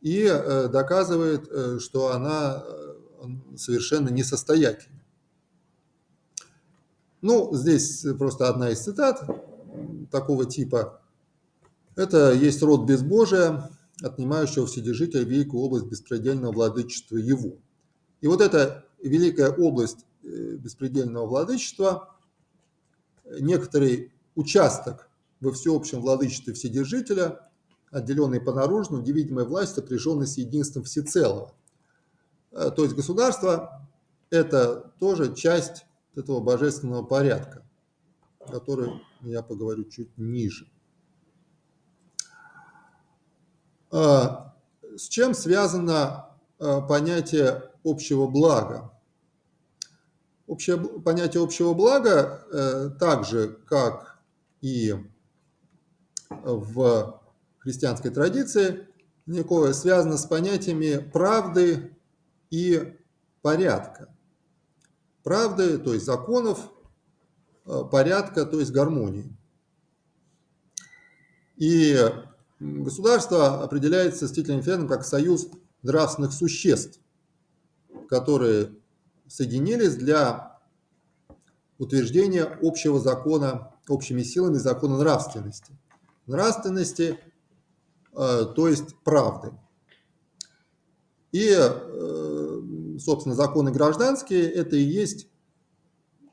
и 0.00 0.24
э, 0.24 0.68
доказывает, 0.68 1.48
э, 1.50 1.78
что 1.80 2.12
она 2.12 2.64
совершенно 3.56 4.08
несостоятельна. 4.08 5.00
Ну, 7.20 7.54
здесь 7.54 8.04
просто 8.18 8.48
одна 8.48 8.70
из 8.70 8.80
цитат 8.80 9.51
такого 10.10 10.46
типа. 10.46 11.00
Это 11.96 12.32
есть 12.32 12.62
род 12.62 12.86
безбожия, 12.86 13.70
отнимающего 14.02 14.66
вседержителя 14.66 15.24
великую 15.24 15.62
область 15.62 15.86
беспредельного 15.86 16.52
владычества 16.52 17.16
его. 17.16 17.56
И 18.20 18.26
вот 18.26 18.40
эта 18.40 18.86
великая 19.02 19.50
область 19.50 20.06
э, 20.22 20.56
беспредельного 20.56 21.26
владычества, 21.26 22.16
некоторый 23.40 24.12
участок 24.34 25.08
во 25.40 25.52
всеобщем 25.52 26.00
владычестве 26.00 26.54
Вседержителя, 26.54 27.50
отделенный 27.90 28.40
по 28.40 28.52
наружному, 28.52 29.02
где 29.02 29.12
видимая 29.12 29.44
власть 29.44 29.74
сопряженная 29.74 30.26
с 30.26 30.38
единством 30.38 30.84
всецелого. 30.84 31.54
Э, 32.52 32.70
то 32.74 32.84
есть 32.84 32.96
государство– 32.96 33.88
это 34.30 34.92
тоже 34.98 35.34
часть 35.34 35.84
этого 36.14 36.40
божественного 36.40 37.02
порядка, 37.02 37.64
о 38.40 38.50
котором 38.52 39.02
я 39.22 39.42
поговорю 39.42 39.84
чуть 39.84 40.16
ниже. 40.18 40.68
А, 43.90 44.56
с 44.96 45.08
чем 45.08 45.34
связано 45.34 46.28
а, 46.58 46.80
понятие 46.80 47.70
общего 47.84 48.26
блага? 48.26 48.92
Общее, 50.46 50.76
понятие 50.76 51.42
общего 51.42 51.72
блага, 51.72 52.44
э, 52.52 52.90
так 52.98 53.24
же, 53.24 53.58
как 53.66 54.18
и 54.60 54.94
в 56.28 57.22
христианской 57.58 58.10
традиции, 58.10 58.86
Николая, 59.26 59.72
связано 59.72 60.16
с 60.16 60.26
понятиями 60.26 60.98
правды 60.98 61.96
и 62.50 62.98
порядка. 63.40 64.14
Правды, 65.22 65.78
то 65.78 65.94
есть 65.94 66.04
законов, 66.04 66.70
порядка, 67.64 68.44
то 68.44 68.60
есть 68.60 68.72
гармонии. 68.72 69.36
И 71.56 71.96
Государство 72.62 73.64
определяется 73.64 74.28
стительным 74.28 74.62
феном 74.62 74.86
как 74.86 75.04
союз 75.04 75.48
нравственных 75.82 76.32
существ, 76.32 77.00
которые 78.08 78.70
соединились 79.26 79.96
для 79.96 80.60
утверждения 81.78 82.44
общего 82.44 83.00
закона, 83.00 83.72
общими 83.88 84.22
силами 84.22 84.58
закона 84.58 84.98
нравственности. 84.98 85.76
Нравственности, 86.26 87.18
э, 88.12 88.44
то 88.54 88.68
есть 88.68 88.94
правды. 89.02 89.52
И, 91.32 91.52
э, 91.52 92.60
собственно, 93.00 93.34
законы 93.34 93.72
гражданские– 93.72 94.48
это 94.52 94.76
и 94.76 94.82
есть 94.82 95.26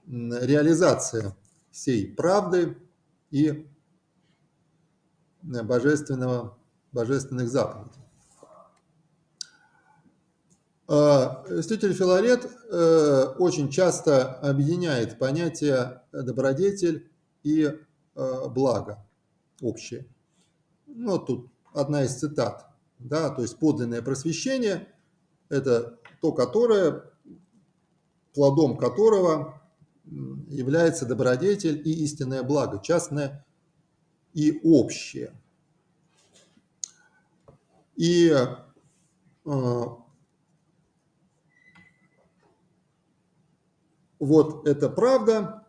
реализация 0.09 1.35
всей 1.71 2.13
правды 2.13 2.77
и 3.31 3.67
божественного, 5.41 6.57
божественных 6.91 7.47
заповедей. 7.49 8.01
А, 10.87 11.45
Святитель 11.47 11.93
Филарет 11.93 12.49
э, 12.71 13.23
очень 13.37 13.69
часто 13.69 14.33
объединяет 14.39 15.19
понятия 15.19 16.03
добродетель 16.11 17.11
и 17.43 17.65
э, 17.65 18.47
благо 18.49 19.05
общее. 19.61 20.07
Ну, 20.87 21.19
тут 21.19 21.51
одна 21.73 22.03
из 22.03 22.17
цитат. 22.17 22.65
Да, 22.97 23.29
то 23.29 23.43
есть 23.43 23.59
подлинное 23.59 24.01
просвещение– 24.01 24.87
это 25.49 25.99
то, 26.21 26.33
которое, 26.33 27.03
плодом 28.33 28.75
которого 28.75 29.58
является 30.47 31.05
добродетель 31.05 31.81
и 31.85 32.03
истинное 32.03 32.43
благо, 32.43 32.81
частное 32.81 33.45
и 34.33 34.59
общее. 34.63 35.33
И 37.95 38.29
э, 38.29 38.45
вот 44.19 44.67
эта 44.67 44.89
правда, 44.89 45.67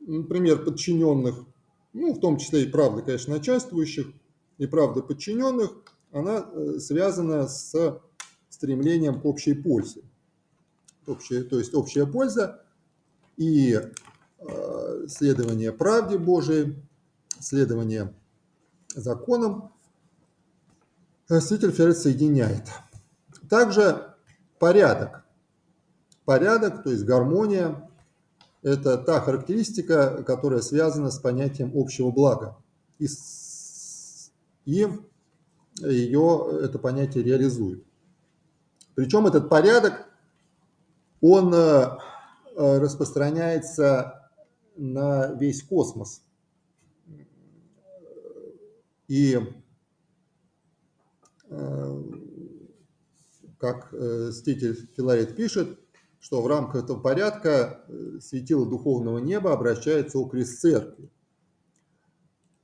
например, 0.00 0.64
подчиненных, 0.64 1.44
ну, 1.92 2.14
в 2.14 2.20
том 2.20 2.36
числе 2.38 2.62
и 2.62 2.70
правда, 2.70 3.02
конечно, 3.02 3.34
начальствующих, 3.34 4.12
и 4.58 4.66
правда 4.66 5.02
подчиненных, 5.02 5.72
она 6.12 6.46
э, 6.52 6.78
связана 6.78 7.48
с 7.48 8.00
стремлением 8.48 9.20
к 9.20 9.24
общей 9.24 9.54
пользе. 9.54 10.02
Общая, 11.06 11.42
то 11.42 11.58
есть 11.58 11.74
общая 11.74 12.06
польза 12.06 12.61
и 13.36 13.80
э, 14.38 15.06
следование 15.08 15.72
правде 15.72 16.18
Божией, 16.18 16.76
следование 17.38 18.14
законам, 18.94 19.72
святитель 21.26 21.72
Феррет 21.72 21.98
соединяет. 21.98 22.68
Также 23.48 24.14
порядок. 24.58 25.24
Порядок, 26.24 26.82
то 26.84 26.90
есть 26.90 27.04
гармония, 27.04 27.90
это 28.62 28.96
та 28.96 29.20
характеристика, 29.20 30.22
которая 30.22 30.60
связана 30.60 31.10
с 31.10 31.18
понятием 31.18 31.72
общего 31.74 32.10
блага. 32.10 32.56
И, 32.98 33.08
и 34.64 34.88
ее 35.80 36.60
это 36.62 36.78
понятие 36.78 37.24
реализует. 37.24 37.84
Причем 38.94 39.26
этот 39.26 39.48
порядок, 39.48 40.06
он 41.20 41.52
э, 41.54 41.98
распространяется 42.56 44.30
на 44.76 45.32
весь 45.34 45.62
космос. 45.62 46.22
И 49.08 49.38
э, 51.50 52.02
как 53.58 53.92
э, 53.92 54.30
ститель 54.32 54.88
Филарет 54.96 55.36
пишет, 55.36 55.78
что 56.18 56.40
в 56.40 56.46
рамках 56.46 56.84
этого 56.84 56.98
порядка 56.98 57.84
э, 57.88 58.20
светило 58.20 58.64
духовного 58.64 59.18
неба 59.18 59.52
обращается 59.52 60.18
окрест 60.18 60.60
церкви. 60.60 61.10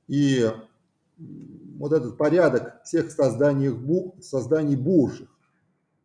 И 0.07 0.49
вот 1.17 1.93
этот 1.93 2.17
порядок 2.17 2.81
всех 2.83 3.11
созданий, 3.11 3.69
созданий 4.21 4.75
Божьих, 4.75 5.29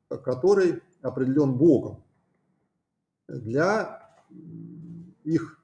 который 0.08 0.82
определен 1.00 1.54
Богом 1.54 2.04
для 3.28 4.16
их 5.24 5.60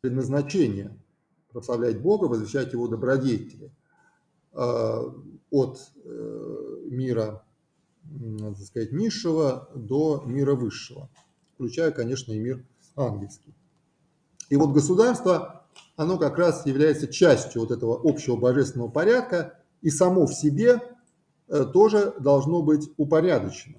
предназначения– 0.00 0.96
прославлять 1.52 2.00
Бога, 2.00 2.26
возвещать 2.26 2.72
Его 2.72 2.88
добродетели. 2.88 3.72
от 5.50 5.92
мира, 6.90 7.44
так 8.40 8.58
сказать, 8.58 8.92
низшего 8.92 9.68
до 9.74 10.22
мира 10.26 10.54
высшего, 10.54 11.08
включая, 11.54 11.90
конечно, 11.90 12.32
и 12.32 12.38
мир 12.38 12.64
ангельский. 12.96 13.54
И 14.50 14.56
вот 14.56 14.72
государство, 14.72 15.66
оно 15.96 16.18
как 16.18 16.38
раз 16.38 16.66
является 16.66 17.06
частью 17.08 17.62
вот 17.62 17.70
этого 17.70 18.00
общего 18.02 18.36
божественного 18.36 18.88
порядка, 18.88 19.58
и 19.82 19.90
само 19.90 20.26
в 20.26 20.34
себе 20.34 20.80
тоже 21.72 22.14
должно 22.18 22.62
быть 22.62 22.90
упорядочено, 22.96 23.78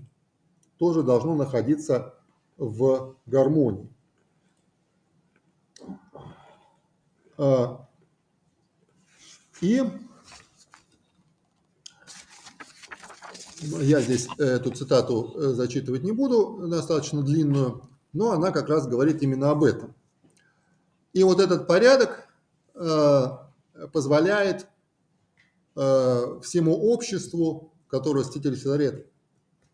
тоже 0.80 1.04
должно 1.04 1.36
находиться 1.36 2.16
в 2.58 3.16
гармонии. 3.26 3.94
А, 7.38 7.88
и 9.62 9.84
я 13.62 14.02
здесь 14.02 14.28
эту 14.38 14.72
цитату 14.72 15.34
э, 15.36 15.54
зачитывать 15.54 16.04
не 16.04 16.14
буду, 16.14 16.68
достаточно 16.68 17.22
длинную, 17.22 17.90
но 18.14 18.32
она 18.32 18.52
как 18.52 18.70
раз 18.70 18.88
говорит 18.88 19.22
именно 19.22 19.52
об 19.52 19.66
этом. 19.66 19.94
И 21.12 21.24
вот 21.24 21.42
этот 21.42 21.68
порядок 21.68 22.30
э, 22.76 23.26
позволяет 23.92 24.68
э, 25.76 26.40
всему 26.42 26.78
обществу, 26.78 27.74
которое 27.90 28.24
Ститель 28.24 28.56
Филарет 28.56 29.10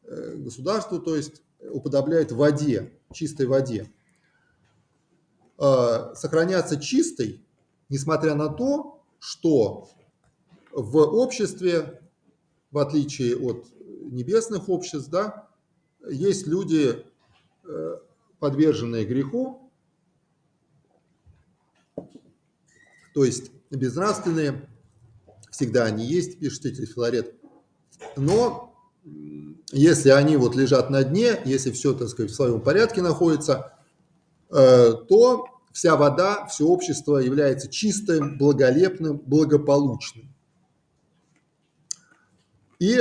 государству, 0.08 1.00
то 1.00 1.16
есть 1.16 1.42
уподобляет 1.62 2.32
воде, 2.32 2.94
чистой 3.14 3.48
воде, 3.48 3.92
сохраняться 5.58 6.80
чистой 6.80 7.46
несмотря 7.90 8.36
на 8.36 8.50
то, 8.50 9.04
что 9.20 9.90
в 10.72 10.98
обществе, 10.98 12.02
в 12.72 12.78
отличие 12.78 13.38
от 13.38 13.68
небесных 13.80 14.70
обществ, 14.70 15.10
да, 15.10 15.50
есть 16.10 16.48
люди, 16.48 17.06
э, 17.64 17.98
подверженные 18.40 19.06
греху, 19.06 19.72
то 23.14 23.24
есть 23.24 23.52
безнравственные, 23.72 24.70
всегда 25.50 25.86
они 25.86 26.06
есть, 26.06 26.40
пишет 26.40 26.66
Филарет, 26.66 27.34
но 28.18 28.75
если 29.72 30.10
они 30.10 30.38
вот 30.38 30.56
лежат 30.56 30.90
на 30.90 31.04
дне, 31.04 31.40
если 31.46 31.72
все, 31.72 31.94
так 31.94 32.10
сказать, 32.10 32.32
в 32.32 32.36
своем 32.36 32.62
порядке 32.62 33.02
находится, 33.02 33.74
э, 34.50 34.94
то 35.08 35.46
вся 35.74 35.96
вода, 35.96 36.48
все 36.48 36.66
общество 36.66 37.18
является 37.18 37.70
чистым, 37.70 38.38
благолепным, 38.38 39.18
благополучным. 39.18 40.34
И 42.80 43.00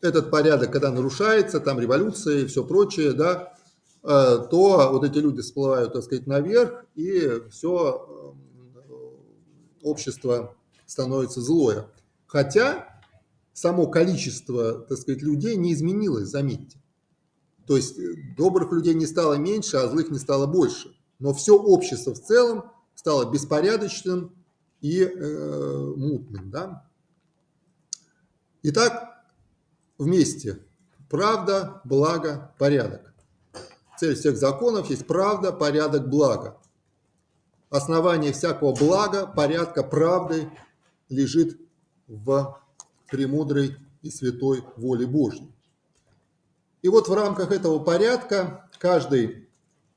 этот 0.00 0.30
порядок, 0.30 0.72
когда 0.72 0.90
нарушается, 0.90 1.60
там 1.60 1.80
революция 1.80 2.40
и 2.40 2.46
все 2.46 2.64
прочее, 2.64 3.12
да, 3.12 3.54
э, 4.02 4.46
то 4.50 4.90
вот 4.92 5.04
эти 5.04 5.18
люди 5.18 5.42
всплывают, 5.42 5.92
так 5.92 6.02
сказать, 6.02 6.26
наверх, 6.26 6.84
и 6.94 7.40
все 7.50 8.34
э, 8.88 8.96
общество 9.82 10.54
становится 10.86 11.40
злое. 11.40 11.86
Хотя 12.26 12.95
само 13.56 13.86
количество, 13.88 14.80
так 14.80 14.98
сказать, 14.98 15.22
людей 15.22 15.56
не 15.56 15.72
изменилось, 15.72 16.28
заметьте. 16.28 16.78
То 17.66 17.76
есть 17.76 17.98
э, 17.98 18.14
добрых 18.36 18.70
людей 18.72 18.94
не 18.94 19.06
стало 19.06 19.34
меньше, 19.34 19.78
а 19.78 19.88
злых 19.88 20.10
не 20.10 20.18
стало 20.18 20.46
больше 20.46 20.96
но 21.18 21.32
все 21.32 21.56
общество 21.56 22.14
в 22.14 22.20
целом 22.20 22.70
стало 22.94 23.30
беспорядочным 23.30 24.34
и 24.80 25.02
э, 25.02 25.92
мутным. 25.96 26.50
Да? 26.50 26.88
Итак, 28.62 29.24
вместе 29.98 30.62
правда, 31.08 31.80
благо, 31.84 32.54
порядок. 32.58 33.14
Цель 33.98 34.14
всех 34.14 34.36
законов 34.36 34.90
есть 34.90 35.06
правда, 35.06 35.52
порядок, 35.52 36.08
благо. 36.08 36.58
Основание 37.70 38.32
всякого 38.32 38.74
блага, 38.74 39.26
порядка, 39.26 39.82
правды 39.82 40.50
лежит 41.08 41.58
в 42.06 42.60
премудрой 43.08 43.76
и 44.02 44.10
святой 44.10 44.64
воле 44.76 45.06
Божьей. 45.06 45.52
И 46.82 46.88
вот 46.88 47.08
в 47.08 47.14
рамках 47.14 47.52
этого 47.52 47.78
порядка 47.78 48.68
каждый 48.78 49.48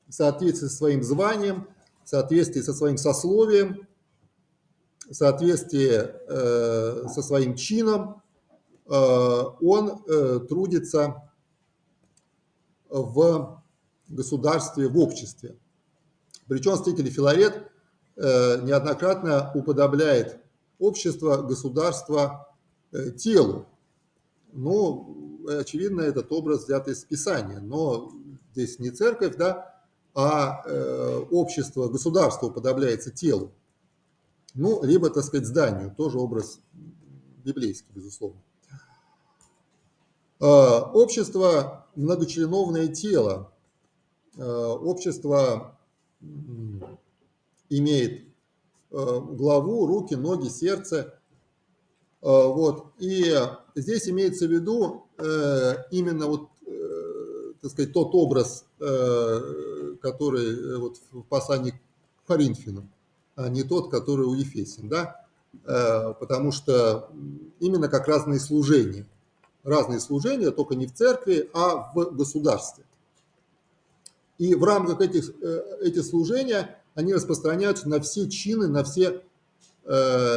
в 0.08 0.12
соответствии 0.12 0.66
со 0.66 0.74
своим 0.74 1.02
званием, 1.02 1.68
в 2.04 2.08
соответствии 2.08 2.60
со 2.60 2.74
своим 2.74 2.96
сословием, 2.96 3.86
в 5.08 5.14
соответствии 5.14 5.90
э, 5.92 7.08
со 7.08 7.22
своим 7.22 7.54
чином, 7.54 8.22
э, 8.86 8.90
он 8.90 10.02
э, 10.06 10.40
трудится 10.48 11.30
в 12.88 13.62
государстве, 14.08 14.88
в 14.88 14.98
обществе. 14.98 15.56
Причем 16.48 16.76
святитель 16.76 17.10
Филарет 17.10 17.70
э, 18.16 18.62
неоднократно 18.62 19.52
уподобляет 19.54 20.40
общество, 20.80 21.42
государство 21.42 22.49
телу. 23.16 23.66
Ну, 24.52 25.40
очевидно, 25.48 26.02
этот 26.02 26.32
образ 26.32 26.64
взят 26.64 26.88
из 26.88 27.04
Писания, 27.04 27.60
но 27.60 28.12
здесь 28.52 28.78
не 28.78 28.90
церковь, 28.90 29.36
да, 29.36 29.82
а 30.14 30.62
э, 30.66 31.24
общество, 31.30 31.88
государство 31.88 32.46
уподобляется 32.46 33.10
телу, 33.10 33.52
ну, 34.54 34.82
либо, 34.82 35.10
так 35.10 35.24
сказать, 35.24 35.46
зданию, 35.46 35.94
тоже 35.96 36.18
образ 36.18 36.60
библейский, 37.44 37.90
безусловно. 37.94 38.40
Э, 40.40 40.44
общество– 40.46 41.86
многочленовное 41.94 42.88
тело. 42.88 43.52
Э, 44.36 44.42
общество 44.42 45.78
имеет 47.68 48.22
э, 48.22 48.26
главу, 48.90 49.86
руки, 49.86 50.14
ноги, 50.14 50.48
сердце. 50.48 51.19
Э, 52.22 52.26
вот. 52.26 52.86
И 52.98 53.34
здесь 53.74 54.08
имеется 54.08 54.46
в 54.46 54.50
виду 54.50 55.06
э, 55.18 55.74
именно 55.90 56.26
вот, 56.26 56.48
э, 56.66 57.52
так 57.60 57.70
сказать, 57.70 57.92
тот 57.92 58.14
образ 58.14 58.66
который 60.00 60.78
вот 60.78 60.96
в 61.12 61.20
послании 61.24 61.72
к 61.72 62.26
Коринфянам, 62.26 62.90
а 63.36 63.50
не 63.50 63.62
тот, 63.62 63.90
который 63.90 64.24
у 64.24 64.32
Ефесин, 64.32 64.88
да, 64.88 65.26
потому 66.18 66.50
что 66.50 67.10
именно 67.58 67.88
как 67.88 68.08
разные 68.08 68.40
служения, 68.40 69.06
разные 69.64 70.00
служения, 70.00 70.50
только 70.50 70.76
не 70.76 70.86
в 70.86 70.94
церкви, 70.94 71.50
а 71.52 71.92
в 71.94 72.16
государстве. 72.16 72.84
И 74.38 74.54
в 74.54 74.64
рамках 74.64 75.02
этих, 75.02 75.30
этих 75.82 76.06
служения 76.06 76.78
они 76.94 77.12
распространяются 77.12 77.86
на 77.86 78.00
все 78.00 78.30
чины, 78.30 78.66
на 78.66 78.82
все 78.82 79.20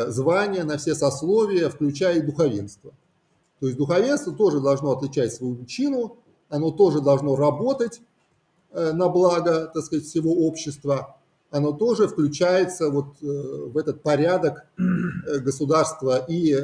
звания, 0.08 0.63
на 0.63 0.78
все 0.78 0.96
сословия, 0.96 1.70
включая 1.70 2.18
и 2.18 2.22
духовенство. 2.22 2.92
То 3.60 3.68
есть 3.68 3.78
духовенство 3.78 4.34
тоже 4.34 4.60
должно 4.60 4.92
отличать 4.92 5.34
свою 5.34 5.63
чину, 5.66 6.18
оно 6.50 6.72
тоже 6.72 7.02
должно 7.02 7.36
работать, 7.36 8.02
Э, 8.74 8.92
на 8.92 9.08
благо, 9.08 9.70
так 9.72 9.84
сказать, 9.84 10.06
всего 10.06 10.48
общества, 10.48 11.16
оно 11.52 11.74
тоже 11.74 12.08
включается 12.08 12.89
вот 12.89 13.06
э, 13.22 13.26
в 13.26 13.78
этот 13.78 14.02
порядок 14.02 14.66
э, 14.78 15.38
государства 15.39 16.26
и 16.28 16.58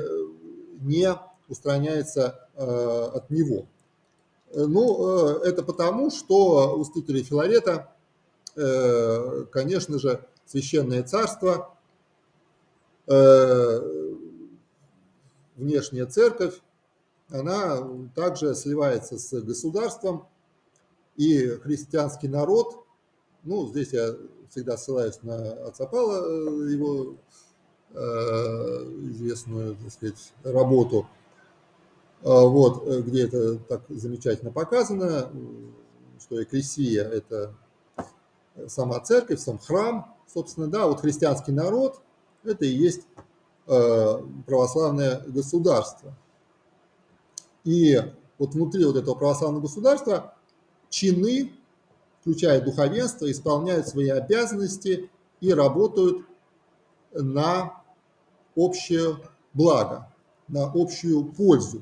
не 0.82 1.16
устраняется 1.48 2.48
от 2.56 3.30
него. 3.30 3.66
Ну, 4.54 5.40
это 5.40 5.64
потому, 5.64 6.12
что 6.12 6.78
у 6.78 6.84
стителя 6.84 7.24
Филарета, 7.24 7.90
конечно 9.52 9.98
же, 9.98 10.26
священное 10.46 11.04
царство, 11.04 11.74
внешняя 15.60 16.06
церковь, 16.06 16.62
она 17.30 17.88
также 18.16 18.56
сливается 18.56 19.18
с 19.18 19.42
государством, 19.42 20.28
и 21.16 21.48
христианский 21.48 22.28
народ, 22.28 22.86
ну, 23.44 23.68
здесь 23.68 23.94
я 23.94 24.16
всегда 24.50 24.78
ссылаюсь 24.78 25.22
на 25.22 25.52
отца 25.68 25.86
Павла, 25.86 26.26
э, 26.26 26.72
его 26.72 27.16
э, 27.94 28.00
известную, 29.12 29.76
так 29.76 29.92
сказать, 29.92 30.34
работу, 30.44 31.08
а, 32.24 32.46
вот, 32.46 32.88
э, 32.88 33.02
где 33.02 33.26
это 33.26 33.58
так 33.58 33.82
замечательно 33.90 34.52
показано, 34.52 35.30
что 36.20 36.42
экклесия– 36.42 37.04
это 37.12 37.54
сама 38.68 39.00
церковь, 39.00 39.40
сам 39.40 39.60
храм, 39.60 40.16
собственно, 40.28 40.68
да, 40.68 40.88
вот 40.88 41.02
христианский 41.02 41.52
народ– 41.52 42.02
это 42.44 42.66
и 42.66 42.70
есть 42.70 43.08
православное 43.66 45.22
государство. 45.28 46.14
И 47.64 47.98
вот 48.38 48.54
внутри 48.54 48.86
вот 48.86 48.96
этого 48.96 49.16
православного 49.16 49.64
государства 49.64 50.36
чины, 50.90 51.54
включая 52.22 52.62
духовенство, 52.62 53.30
исполняют 53.30 53.88
свои 53.88 54.10
обязанности 54.10 55.10
и 55.40 55.54
работают 55.54 56.26
на 57.12 57.84
общее 58.56 59.18
благо. 59.54 60.12
на 60.50 60.72
общую 60.74 61.26
пользу. 61.26 61.82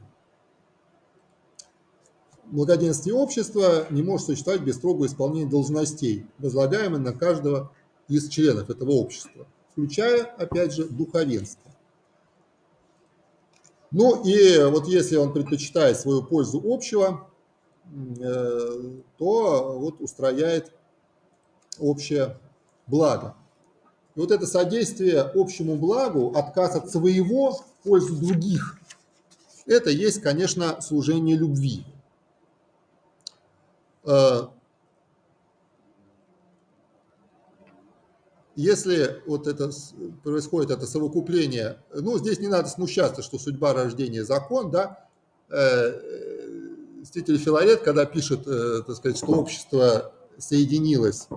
Благоденствие 2.45 3.15
общества 3.15 3.87
не 3.89 4.03
может 4.03 4.27
существовать 4.27 4.61
без 4.61 4.75
строгого 4.75 5.05
исполнения 5.05 5.49
должностей, 5.49 6.27
возлагаемых 6.37 7.01
на 7.01 7.13
каждого 7.13 7.71
из 8.07 8.29
членов 8.29 8.69
этого 8.69 8.91
общества, 8.91 9.47
включая, 9.77 10.23
опять 10.23 10.73
же, 10.73 10.85
духовенство. 10.85 11.71
Ну 13.91 14.23
и 14.23 14.57
вот 14.63 14.87
если 14.87 15.17
он 15.17 15.31
предпочитает 15.31 15.99
свою 15.99 16.23
пользу 16.23 16.59
общего, 16.65 17.29
э, 18.19 18.91
то 19.17 19.77
вот 19.77 20.01
устрояет 20.01 20.73
общее 21.77 22.37
благо. 22.87 23.35
И 24.15 24.19
вот 24.19 24.31
это 24.31 24.47
содействие 24.47 25.21
общему 25.21 25.75
благу, 25.75 26.33
отказ 26.35 26.75
от 26.75 26.89
своего 26.89 27.51
в 27.51 27.63
пользу 27.83 28.15
других, 28.15 28.79
это 29.67 29.91
есть, 29.91 30.21
конечно, 30.21 30.81
служение 30.81 31.37
любви. 31.37 31.85
Если 38.57 39.21
вот 39.27 39.45
это 39.45 39.69
происходит 40.23 40.71
это 40.71 40.87
совокупление, 40.87 41.77
ну, 41.93 42.17
здесь 42.17 42.39
не 42.39 42.47
надо 42.47 42.67
смущаться, 42.67 43.21
что 43.21 43.37
судьба 43.37 43.73
рождения 43.73 44.25
закон, 44.25 44.71
да, 44.71 45.07
Мститель 46.99 47.35
э, 47.35 47.37
Филарет, 47.37 47.81
когда 47.81 48.05
пишет, 48.05 48.47
э, 48.47 48.81
так 48.85 48.95
сказать, 48.95 49.17
что 49.17 49.27
общество 49.27 50.11
соединилось 50.39 51.27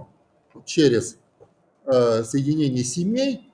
через 0.65 1.19
э, 1.85 2.25
соединение 2.25 2.85
семей, 2.85 3.53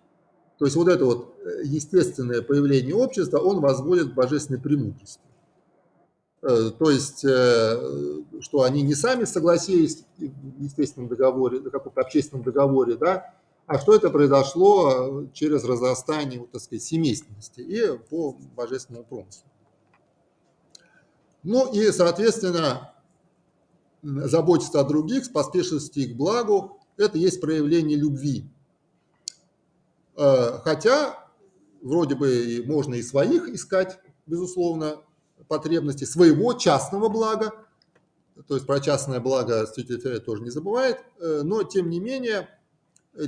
то 0.58 0.64
есть 0.64 0.76
вот 0.76 0.86
это 0.86 1.04
вот 1.04 1.34
естественное 1.64 2.42
появление 2.42 2.94
общества, 2.94 3.38
он 3.38 3.60
возводит 3.60 4.12
к 4.12 4.14
божественной 4.14 4.60
премудрости. 4.60 5.20
То 6.40 6.90
есть, 6.90 7.20
что 7.20 8.62
они 8.62 8.82
не 8.82 8.94
сами 8.94 9.24
согласились 9.24 10.04
в 10.16 10.62
естественном 10.62 11.08
договоре, 11.08 11.58
в 11.58 11.70
каком-то 11.70 12.00
общественном 12.00 12.44
договоре, 12.44 12.96
да, 12.96 13.34
а 13.66 13.78
что 13.78 13.94
это 13.94 14.10
произошло 14.10 15.24
э, 15.24 15.26
через 15.32 15.64
разрастание, 15.64 16.46
так 16.46 16.60
сказать, 16.60 16.84
семейственности 16.84 17.60
и 17.60 17.98
по 18.10 18.36
божественному 18.54 19.04
промыслу. 19.04 19.44
Ну 21.42 21.72
и, 21.72 21.90
соответственно, 21.90 22.94
заботиться 24.02 24.80
о 24.80 24.84
других, 24.84 25.24
споспешности 25.24 26.00
их 26.00 26.16
благу, 26.16 26.80
это 26.96 27.18
есть 27.18 27.40
проявление 27.40 27.96
любви. 27.96 28.48
Э, 30.16 30.58
хотя, 30.62 31.28
вроде 31.82 32.14
бы, 32.14 32.62
можно 32.66 32.94
и 32.94 33.02
своих 33.02 33.48
искать, 33.48 33.98
безусловно, 34.26 35.02
потребности, 35.48 36.04
своего 36.04 36.52
частного 36.54 37.08
блага, 37.08 37.52
то 38.46 38.54
есть 38.54 38.66
про 38.66 38.80
частное 38.80 39.18
благо 39.20 39.66
святитель 39.66 40.20
тоже 40.20 40.42
не 40.42 40.50
забывает, 40.50 40.98
э, 41.20 41.40
но, 41.42 41.62
тем 41.62 41.90
не 41.90 42.00
менее, 42.00 42.48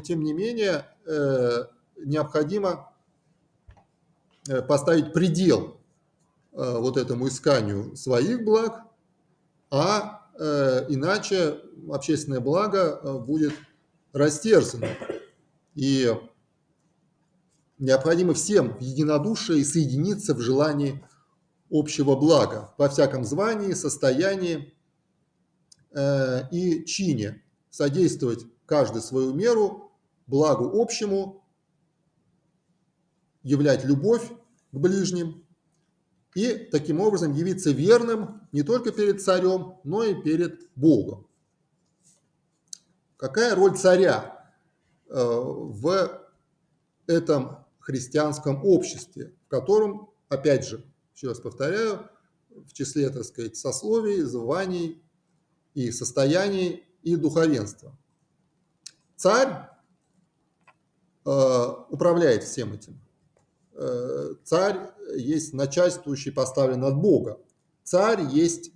тем 0.05 0.23
не 0.23 0.33
менее, 0.33 0.85
э, 1.07 1.65
необходимо 1.97 2.93
э, 4.49 4.63
поставить 4.63 5.13
предел 5.13 5.77
вот 6.51 6.97
этому 6.97 7.29
исканию 7.29 7.95
своих 7.95 8.45
благ, 8.45 8.83
а 9.71 10.27
иначе 10.89 11.61
общественное 11.89 12.41
благо 12.41 13.21
будет 13.21 13.53
растерзано. 14.13 14.89
И 15.77 16.13
необходимо 17.79 18.35
всем 18.35 18.77
в 18.77 18.81
единодушии 18.81 19.63
соединиться 19.63 20.35
в 20.35 20.41
желании 20.41 21.05
общего 21.71 22.17
блага 22.17 22.75
во 22.77 22.89
всяком 22.89 23.25
звании, 23.25 23.75
состоянии 23.75 24.75
и 26.51 26.85
чине, 26.87 27.45
содействовать 27.71 28.47
каждый 28.69 29.01
свою 29.01 29.33
меру, 29.33 29.91
благу 30.27 30.81
общему, 30.81 31.43
являть 33.43 33.85
любовь 33.85 34.31
к 34.73 34.77
ближним 34.77 35.43
и 36.35 36.53
таким 36.71 37.01
образом 37.01 37.33
явиться 37.33 37.71
верным 37.71 38.43
не 38.53 38.63
только 38.63 38.93
перед 38.93 39.23
царем, 39.23 39.79
но 39.85 40.05
и 40.05 40.15
перед 40.15 40.69
Богом. 40.77 41.27
Какая 43.17 43.55
роль 43.55 43.77
царя 43.77 44.53
э, 45.09 45.15
в 45.17 46.21
этом 47.07 47.65
христианском 47.79 48.63
обществе, 48.65 49.35
в 49.47 49.49
котором, 49.49 50.11
опять 50.29 50.69
же, 50.69 50.85
еще 51.17 51.29
раз 51.29 51.41
повторяю, 51.41 52.07
в 52.51 52.75
числе, 52.75 53.09
так 53.09 53.25
сказать, 53.25 53.57
сословий, 53.57 54.21
званий 54.21 55.03
и 55.73 55.91
состояний 55.91 56.85
и 57.03 57.17
духовенства– 57.17 57.97
Царь 59.19 59.69
э, 61.27 61.67
управляет 61.91 62.45
всем 62.45 62.73
этим. 62.73 63.01
Э, 63.75 64.35
царь 64.45 64.93
есть 65.17 65.53
начальствующий, 65.55 66.31
поставлен 66.31 66.85
от 66.85 66.97
Бога. 66.97 67.41
Царь 67.83 68.23
есть 68.31 68.71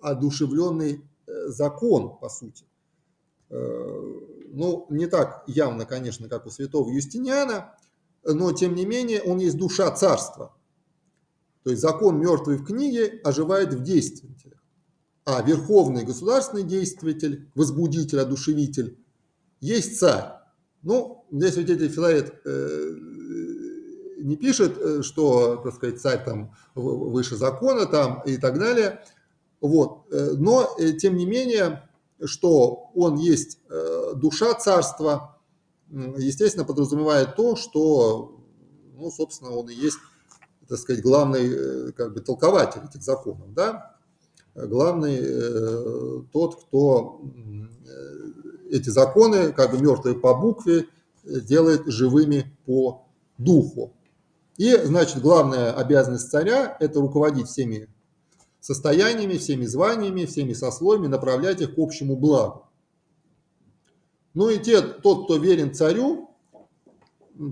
одушевленный 0.00 1.04
э, 1.26 1.48
закон, 1.48 2.16
по 2.16 2.28
сути. 2.28 2.64
Ну, 3.50 4.86
не 4.90 5.06
так 5.06 5.42
явно, 5.46 5.86
конечно, 5.86 6.28
как 6.28 6.46
у 6.46 6.50
святого 6.50 6.90
Юстиниана, 6.90 7.74
но, 8.22 8.52
тем 8.52 8.74
не 8.74 8.84
менее, 8.84 9.22
он 9.22 9.38
есть 9.38 9.56
душа 9.56 9.90
царства. 9.90 10.54
То 11.64 11.70
есть 11.70 11.80
закон 11.80 12.20
мертвый 12.20 12.58
в 12.58 12.64
книге 12.64 13.20
оживает 13.24 13.72
в 13.72 13.82
действителях. 13.82 14.62
А 15.24 15.40
верховный 15.40 16.04
государственный 16.04 16.62
действитель, 16.62 17.50
возбудитель, 17.54 18.20
одушевитель 18.20 18.98
есть 19.60 19.98
царь. 19.98 20.32
Ну, 20.82 21.24
здесь 21.30 21.54
святитель 21.54 21.88
Филарет 21.88 22.40
э, 22.44 22.94
не 24.20 24.36
пишет, 24.36 24.78
э, 24.78 25.02
что, 25.02 25.56
так 25.56 25.74
сказать, 25.74 26.00
царь 26.00 26.24
там 26.24 26.54
выше 26.74 27.36
закона 27.36 27.86
там 27.86 28.22
и 28.26 28.36
так 28.36 28.58
далее. 28.58 29.02
Вот. 29.60 30.06
Э, 30.10 30.32
но, 30.36 30.74
э, 30.78 30.92
тем 30.92 31.16
не 31.16 31.26
менее, 31.26 31.88
что 32.24 32.90
он 32.94 33.16
есть 33.16 33.60
душа 34.16 34.52
царства, 34.54 35.38
естественно, 35.88 36.64
подразумевает 36.64 37.36
то, 37.36 37.54
что, 37.54 38.40
ну, 38.96 39.08
собственно, 39.12 39.52
он 39.52 39.70
и 39.70 39.74
есть, 39.74 39.98
так 40.68 40.78
сказать, 40.78 41.00
главный 41.00 41.92
как 41.92 42.14
бы 42.14 42.20
толкователь 42.20 42.80
этих 42.84 43.04
законов, 43.04 43.54
да, 43.54 43.96
главный 44.56 46.24
тот, 46.32 46.64
кто 46.64 47.22
эти 48.70 48.88
законы, 48.90 49.52
как 49.52 49.72
бы 49.72 49.78
мертвые 49.80 50.14
по 50.14 50.34
букве, 50.34 50.86
делает 51.24 51.86
живыми 51.86 52.56
по 52.66 53.06
духу. 53.36 53.92
И, 54.56 54.74
значит, 54.76 55.22
главная 55.22 55.72
обязанность 55.72 56.30
царя– 56.30 56.76
это 56.80 57.00
руководить 57.00 57.48
всеми 57.48 57.88
состояниями, 58.60 59.34
всеми 59.34 59.64
званиями, 59.64 60.24
всеми 60.24 60.52
сословиями, 60.52 61.06
направлять 61.06 61.60
их 61.60 61.76
к 61.76 61.78
общему 61.78 62.16
благу. 62.16 62.66
Ну 64.34 64.50
и 64.50 64.58
те, 64.58 64.80
тот, 64.80 65.24
кто 65.24 65.36
верен 65.36 65.74
царю, 65.74 66.30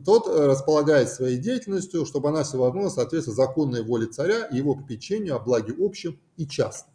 тот 0.05 0.27
располагает 0.27 1.09
своей 1.09 1.39
деятельностью, 1.39 2.07
чтобы 2.07 2.29
она 2.31 2.43
все 2.43 2.59
равно 2.59 2.91
соответствовала 2.91 3.47
законной 3.47 3.83
воле 3.83 4.07
царя 4.07 4.47
и 4.47 4.57
его 4.57 4.75
попечению 4.75 5.37
о 5.37 5.39
благе 5.39 5.75
общем 5.79 6.19
и 6.37 6.47
частном. 6.47 6.95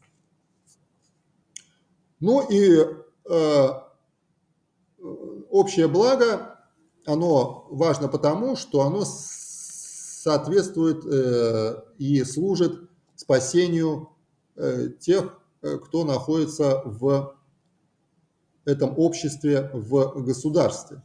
Ну 2.20 2.46
и 2.50 2.86
э, 3.30 3.70
общее 5.52 5.88
благо, 5.88 6.60
оно 7.06 7.68
важно 7.70 8.08
потому, 8.08 8.56
что 8.56 8.82
оно 8.82 9.04
соответствует 9.06 11.06
э, 11.06 11.84
и 11.98 12.24
служит 12.24 12.90
спасению 13.16 14.10
э, 14.56 14.90
тех, 15.00 15.38
э, 15.62 15.78
кто 15.78 16.06
находится 16.06 16.82
в 16.86 17.36
этом 18.66 18.98
обществе, 18.98 19.70
в 19.74 20.24
государстве. 20.24 21.02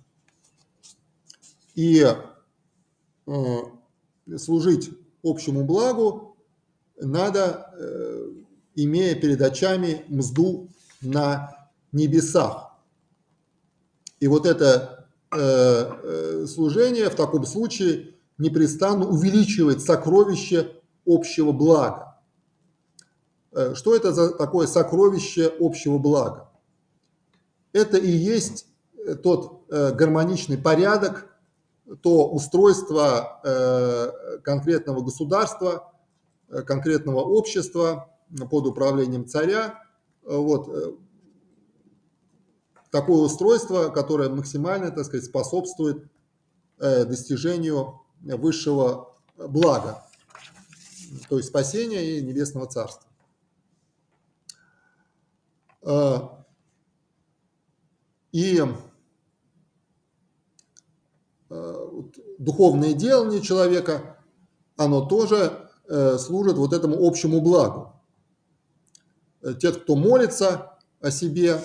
И 1.74 2.06
служить 4.36 4.90
общему 5.22 5.64
благу 5.64 6.36
надо, 6.98 7.70
имея 8.74 9.14
перед 9.14 9.40
очами 9.40 10.04
мзду 10.08 10.68
на 11.00 11.70
небесах. 11.92 12.65
И 14.20 14.28
вот 14.28 14.46
это 14.46 15.06
э, 15.30 15.38
э, 15.38 16.46
служение 16.46 17.10
в 17.10 17.14
таком 17.14 17.44
случае 17.44 18.14
непрестанно 18.38 19.06
увеличивает 19.06 19.82
сокровище 19.82 20.72
общего 21.06 21.52
блага. 21.52 22.18
Э, 23.52 23.74
что 23.74 23.94
это 23.94 24.12
за 24.12 24.30
такое 24.30 24.66
сокровище 24.66 25.52
общего 25.60 25.98
блага? 25.98 26.48
Это 27.72 27.98
и 27.98 28.10
есть 28.10 28.66
тот 29.22 29.66
гармоничный 29.68 30.56
порядок, 30.56 31.26
то 32.00 32.26
устройство 32.26 33.40
конкретного 34.42 35.02
государства, 35.02 35.92
конкретного 36.48 37.20
общества 37.20 38.08
под 38.50 38.66
управлением 38.66 39.28
царя, 39.28 39.78
вот, 40.22 40.98
такое 42.90 43.22
устройство, 43.22 43.88
которое 43.88 44.28
максимально, 44.28 44.90
так 44.90 45.04
сказать, 45.04 45.24
способствует 45.24 46.08
достижению 46.78 48.00
высшего 48.20 49.16
блага, 49.36 50.04
то 51.28 51.38
есть 51.38 51.48
спасения 51.48 52.18
и 52.18 52.22
небесного 52.22 52.66
царства. 52.66 53.08
И 58.32 58.62
Э, 61.48 61.88
духовное 62.38 62.92
делание 62.92 63.40
человека, 63.40 64.18
оно 64.76 65.06
тоже 65.06 65.70
э, 65.88 66.18
служит 66.18 66.56
вот 66.56 66.72
этому 66.72 67.06
общему 67.06 67.40
благу. 67.40 67.92
Э, 69.42 69.54
те, 69.54 69.72
кто 69.72 69.94
молится 69.94 70.76
о 71.00 71.12
себе, 71.12 71.60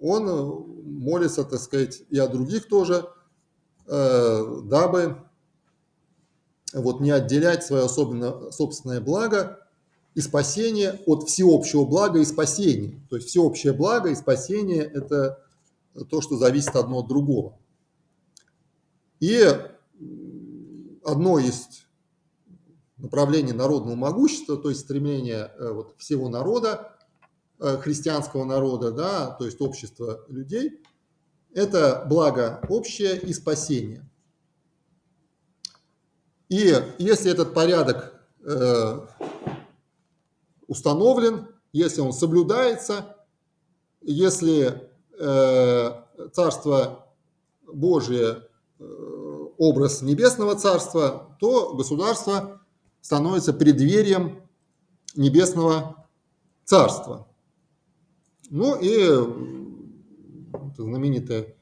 он 0.00 0.24
молится, 0.84 1.44
так 1.44 1.60
сказать, 1.60 2.02
и 2.10 2.18
о 2.18 2.28
других 2.28 2.68
тоже, 2.68 3.08
дабы 3.86 5.16
вот 6.72 7.00
не 7.00 7.10
отделять 7.10 7.64
свое 7.64 7.84
особенно, 7.84 8.50
собственное 8.50 9.00
благо 9.00 9.66
и 10.14 10.20
спасение 10.20 11.00
от 11.06 11.28
всеобщего 11.28 11.84
блага 11.84 12.20
и 12.20 12.24
спасения. 12.24 13.00
То 13.08 13.16
есть 13.16 13.28
всеобщее 13.28 13.72
благо 13.72 14.10
и 14.10 14.14
спасение– 14.14 14.82
это 14.94 15.42
то, 16.10 16.20
что 16.20 16.36
зависит 16.36 16.76
одно 16.76 17.00
от 17.00 17.08
другого. 17.08 17.58
И 19.20 19.40
одно 21.04 21.38
из 21.38 21.66
направлений 22.96 23.52
народного 23.52 23.94
могущества, 23.94 24.56
то 24.56 24.68
есть 24.70 24.82
стремление 24.82 25.52
э, 25.56 25.72
вот, 25.72 25.94
всего 25.98 26.28
народа, 26.28 26.92
э, 26.92 26.97
христианского 27.58 28.44
народа, 28.44 28.92
да, 28.92 29.30
то 29.30 29.44
есть 29.44 29.60
общества 29.60 30.24
людей, 30.28 30.80
это 31.52 32.04
благо 32.08 32.60
общее 32.68 33.18
и 33.18 33.32
спасение. 33.32 34.08
И 36.48 36.74
если 36.98 37.30
этот 37.30 37.52
порядок 37.52 38.14
э, 38.44 39.06
установлен, 40.66 41.48
если 41.72 42.00
он 42.00 42.12
соблюдается, 42.12 43.16
если 44.00 44.90
э, 45.18 46.02
Царство 46.32 47.06
Божие 47.66 48.48
Э, 48.80 49.46
образ 49.58 50.02
небесного 50.02 50.54
царства, 50.54 51.36
то 51.40 51.74
государство 51.74 52.60
становится 53.00 53.52
преддверием 53.52 54.40
небесного 55.16 56.06
царства. 56.64 57.26
Ну 58.50 58.76
и 58.80 59.58
знаменитое 60.76 61.54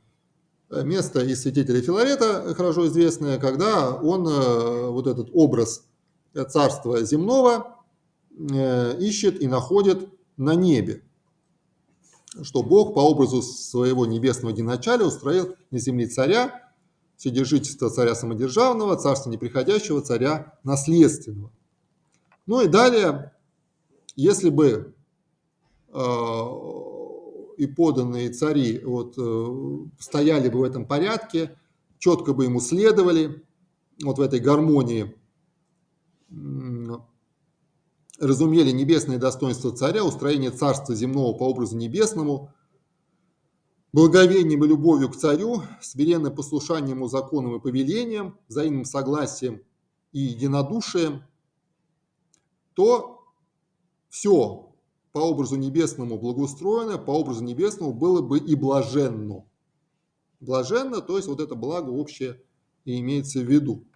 место 0.70 1.20
из 1.20 1.42
святителя 1.42 1.80
Филарета, 1.80 2.54
хорошо 2.54 2.86
известное, 2.86 3.38
когда 3.38 3.94
он 3.94 4.26
э, 4.26 4.90
вот 4.90 5.06
этот 5.06 5.30
образ 5.32 5.86
царства 6.48 7.02
земного 7.02 7.76
э, 8.38 8.98
ищет 8.98 9.40
и 9.40 9.46
находит 9.46 10.08
на 10.36 10.54
небе, 10.54 11.02
что 12.42 12.62
Бог 12.62 12.94
по 12.94 13.00
образу 13.00 13.42
своего 13.42 14.06
небесного 14.06 14.52
единачалия 14.52 15.06
устроил 15.06 15.56
на 15.70 15.78
земле 15.78 16.06
царя, 16.06 16.72
вседержительство 17.16 17.88
царя 17.88 18.14
самодержавного, 18.14 18.96
царства 18.96 19.30
неприходящего, 19.30 20.02
царя 20.02 20.58
наследственного. 20.62 21.50
Ну 22.46 22.60
и 22.60 22.68
далее, 22.68 23.32
если 24.14 24.50
бы 24.50 24.66
э, 24.66 24.95
и 27.56 27.66
поданные 27.66 28.30
цари 28.30 28.80
вот, 28.84 29.14
э, 29.16 29.86
стояли 29.98 30.48
бы 30.48 30.60
в 30.60 30.62
этом 30.62 30.86
порядке, 30.86 31.56
четко 31.98 32.34
бы 32.34 32.44
ему 32.44 32.60
следовали, 32.60 33.42
вот 34.02 34.18
в 34.18 34.20
этой 34.20 34.40
гармонии, 34.40 35.16
разумели 38.18 38.70
небесное 38.70 39.18
достоинство 39.18 39.72
царя, 39.72 40.04
устроение 40.04 40.50
царства 40.50 40.94
земного 40.94 41.36
по 41.36 41.44
образу 41.44 41.76
небесному, 41.76 42.52
благовением 43.92 44.64
и 44.64 44.68
любовью 44.68 45.08
к 45.08 45.16
царю, 45.16 45.62
смиренным 45.80 46.34
послушанием 46.34 46.98
ему 46.98 47.08
законам 47.08 47.56
и 47.56 47.60
повелениям, 47.60 48.38
взаимным 48.48 48.84
согласием 48.84 49.62
и 50.12 50.20
единодушием, 50.20 51.24
то 52.74 53.24
все 54.10 54.65
по 55.16 55.20
образу 55.20 55.56
небесному 55.56 56.18
благоустроено, 56.18 56.98
по 56.98 57.12
образу 57.12 57.42
небесному 57.42 57.94
было 57.94 58.20
бы 58.20 58.38
и 58.38 58.54
блаженно. 58.54 59.46
Блаженно, 60.40 61.00
то 61.00 61.16
есть 61.16 61.26
вот 61.26 61.40
это 61.40 61.54
благо 61.54 61.88
общее 61.88 62.38
и 62.84 63.00
имеется 63.00 63.38
в 63.38 63.44
виду. 63.44 63.86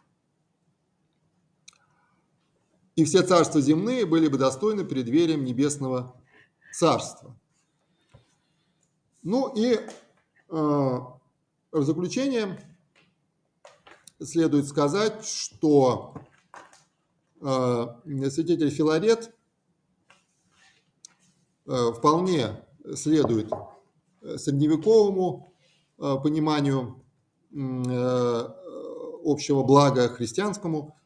И 2.97 3.05
все 3.05 3.21
царства 3.21 3.61
земные 3.61 4.07
были 4.07 4.29
бы 4.29 4.39
достойны 4.39 4.83
преддверием 4.83 5.45
небесного 5.45 6.19
царства. 6.73 7.39
Ну 9.23 9.53
и 9.55 9.75
э, 9.75 9.79
в 10.49 11.19
заключение 11.83 12.59
следует 14.23 14.67
сказать, 14.67 15.27
что 15.27 16.15
э, 17.43 17.87
святитель 18.31 18.71
Филарет 18.71 19.35
вполне 21.97 22.65
следует 22.95 23.51
средневековому 24.37 25.53
э, 25.99 26.17
пониманию 26.23 27.03
э, 27.53 28.49
общего 29.25 29.63
блага 29.63 30.09
христианскому, 30.09 30.97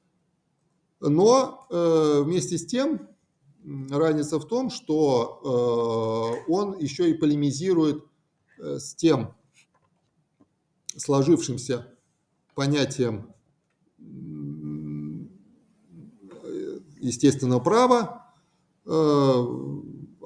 но 1.00 1.66
э, 1.70 2.22
вместе 2.22 2.58
с 2.58 2.66
тем 2.66 3.08
разница 3.90 4.38
в 4.38 4.46
том, 4.46 4.70
что 4.70 6.44
э, 6.46 6.50
он 6.50 6.78
еще 6.78 7.10
и 7.10 7.14
полемизирует 7.14 8.04
э, 8.58 8.78
с 8.78 8.94
тем 8.94 9.34
сложившимся 10.96 11.92
понятием 12.54 13.32
естественного 17.00 17.60
права, 17.60 18.32
э, 18.86 19.44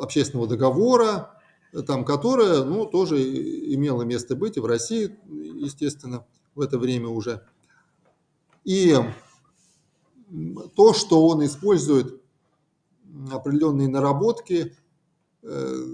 общественного 0.00 0.48
договора, 0.48 1.40
там, 1.86 2.04
которое 2.04 2.64
ну, 2.64 2.86
тоже 2.86 3.22
имело 3.74 4.02
место 4.02 4.36
быть 4.36 4.56
и 4.56 4.60
в 4.60 4.66
России, 4.66 5.16
естественно, 5.28 6.24
в 6.54 6.60
это 6.60 6.78
время 6.78 7.08
уже. 7.08 7.42
И 8.64 8.96
то, 10.76 10.92
что 10.92 11.26
он 11.26 11.44
использует 11.44 12.20
определенные 13.30 13.88
наработки, 13.88 14.76
э, 15.42 15.84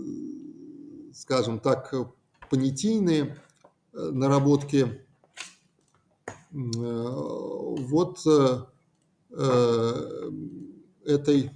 скажем 1.13 1.61
так, 1.61 1.95
понятийные 2.51 3.39
э, 3.93 4.11
наработки. 4.11 5.01
Э, 6.53 7.15
вот 7.77 8.25
этой, 11.05 11.51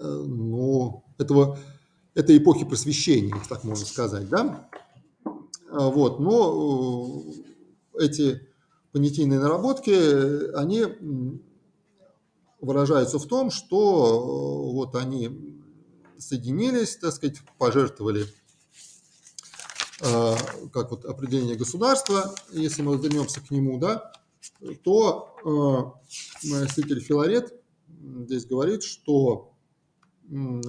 ну, 0.00 1.04
этого, 1.20 1.58
этой 2.14 2.38
эпохи 2.38 2.64
просвещения, 2.64 3.34
так 3.48 3.64
можно 3.64 3.86
сказать, 3.86 4.28
да? 4.28 4.68
Вот, 5.70 6.18
но 6.18 7.22
эти 7.98 8.48
понятийные 8.92 9.38
наработки, 9.38 10.54
они 10.56 10.84
выражаются 12.60 13.18
в 13.18 13.26
том, 13.26 13.50
что 13.50 14.68
э, 14.70 14.74
вот 14.74 14.94
они 14.94 15.58
соединились, 16.18 16.96
так 16.96 17.12
сказать, 17.12 17.38
пожертвовали 17.58 18.26
э, 20.02 20.34
как 20.72 20.90
вот 20.90 21.04
определение 21.04 21.56
государства, 21.56 22.34
если 22.52 22.82
мы 22.82 22.96
вернемся 22.98 23.40
к 23.40 23.50
нему, 23.50 23.78
да, 23.78 24.12
то 24.84 25.96
э, 26.42 26.98
Филарет 27.00 27.54
здесь 28.26 28.46
говорит, 28.46 28.82
что 28.82 29.49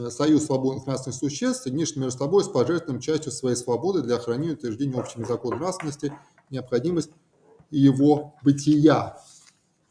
союз 0.10 0.46
свободных 0.46 0.88
нравственных 0.88 1.18
существ, 1.18 1.64
соединившись 1.64 1.96
между 1.98 2.18
собой 2.18 2.44
с 2.44 2.48
пожертвованием 2.48 3.02
частью 3.02 3.32
своей 3.32 3.56
свободы 3.56 4.02
для 4.02 4.16
охранения 4.16 4.54
и 4.54 4.56
утверждения 4.56 4.98
общими 4.98 5.24
законов 5.24 5.60
нравственности, 5.60 6.14
необходимость 6.50 7.12
его 7.70 8.36
бытия. 8.44 9.18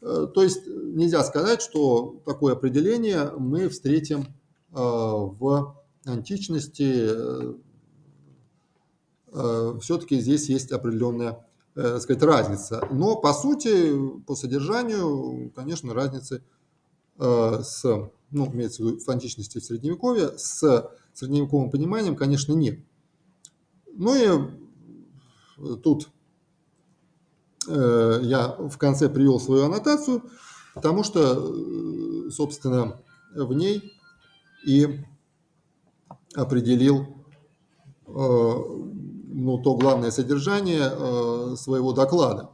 Э, 0.01 0.27
то 0.33 0.43
есть 0.43 0.65
нельзя 0.67 1.23
сказать, 1.23 1.61
что 1.61 2.21
такое 2.25 2.53
определение 2.53 3.31
мы 3.37 3.69
встретим 3.69 4.21
э, 4.21 4.25
в 4.73 5.75
античности, 6.05 7.09
э, 9.33 9.79
все-таки 9.79 10.19
здесь 10.19 10.49
есть 10.49 10.71
определенная 10.71 11.45
так 11.73 12.01
сказать, 12.01 12.21
разница. 12.21 12.85
Но 12.91 13.15
по 13.15 13.31
сути, 13.31 13.93
по 14.27 14.35
содержанию, 14.35 15.53
конечно, 15.55 15.93
разницы 15.93 16.43
с, 17.17 17.85
ну, 18.31 18.51
имеется 18.51 18.83
в 18.83 18.87
виду 18.87 18.99
в 18.99 19.09
античности 19.09 19.59
в 19.59 19.63
средневековье, 19.63 20.37
с 20.37 20.89
средневековым 21.13 21.69
пониманием, 21.69 22.15
конечно, 22.15 22.53
нет. 22.53 22.79
Ну 23.93 24.15
и 24.15 25.77
тут 25.83 26.09
я 27.67 28.55
в 28.57 28.77
конце 28.77 29.09
привел 29.09 29.39
свою 29.39 29.65
аннотацию, 29.65 30.23
потому 30.73 31.03
что, 31.03 32.29
собственно, 32.31 33.01
в 33.35 33.53
ней 33.53 33.93
и 34.65 35.05
определил 36.33 37.07
ну, 39.33 39.57
то 39.59 39.75
главное 39.75 40.11
содержание 40.11 40.91
э, 40.91 41.55
своего 41.55 41.93
доклада, 41.93 42.49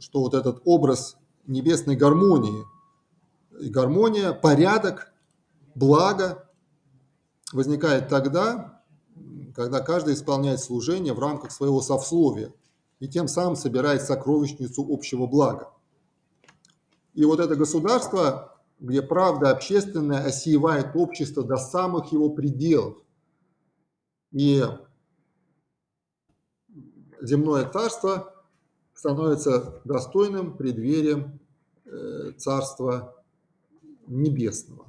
что 0.00 0.20
вот 0.20 0.34
этот 0.34 0.60
образ 0.64 1.16
небесной 1.46 1.96
гармонии, 1.96 2.64
гармония, 3.60 4.32
порядок, 4.32 5.12
благо 5.74 6.48
возникает 7.52 8.08
тогда, 8.08 8.82
когда 9.54 9.80
каждый 9.80 10.14
исполняет 10.14 10.60
служение 10.60 11.12
в 11.12 11.18
рамках 11.18 11.52
своего 11.52 11.80
совсловия 11.80 12.52
и 12.98 13.08
тем 13.08 13.28
самым 13.28 13.56
собирает 13.56 14.02
сокровищницу 14.02 14.86
общего 14.88 15.26
блага. 15.26 15.72
И 17.14 17.24
вот 17.24 17.40
это 17.40 17.56
государство, 17.56 18.58
где 18.78 19.00
правда 19.00 19.50
общественная 19.50 20.24
осеивает 20.24 20.94
общество 20.94 21.42
до 21.42 21.56
самых 21.56 22.12
его 22.12 22.30
пределов. 22.30 22.98
И 24.32 24.62
земное 27.22 27.68
царство 27.70 28.34
становится 28.92 29.80
достойным 29.84 30.56
преддверием 30.56 31.38
э, 31.84 32.32
царства 32.36 33.15
небесного. 34.06 34.85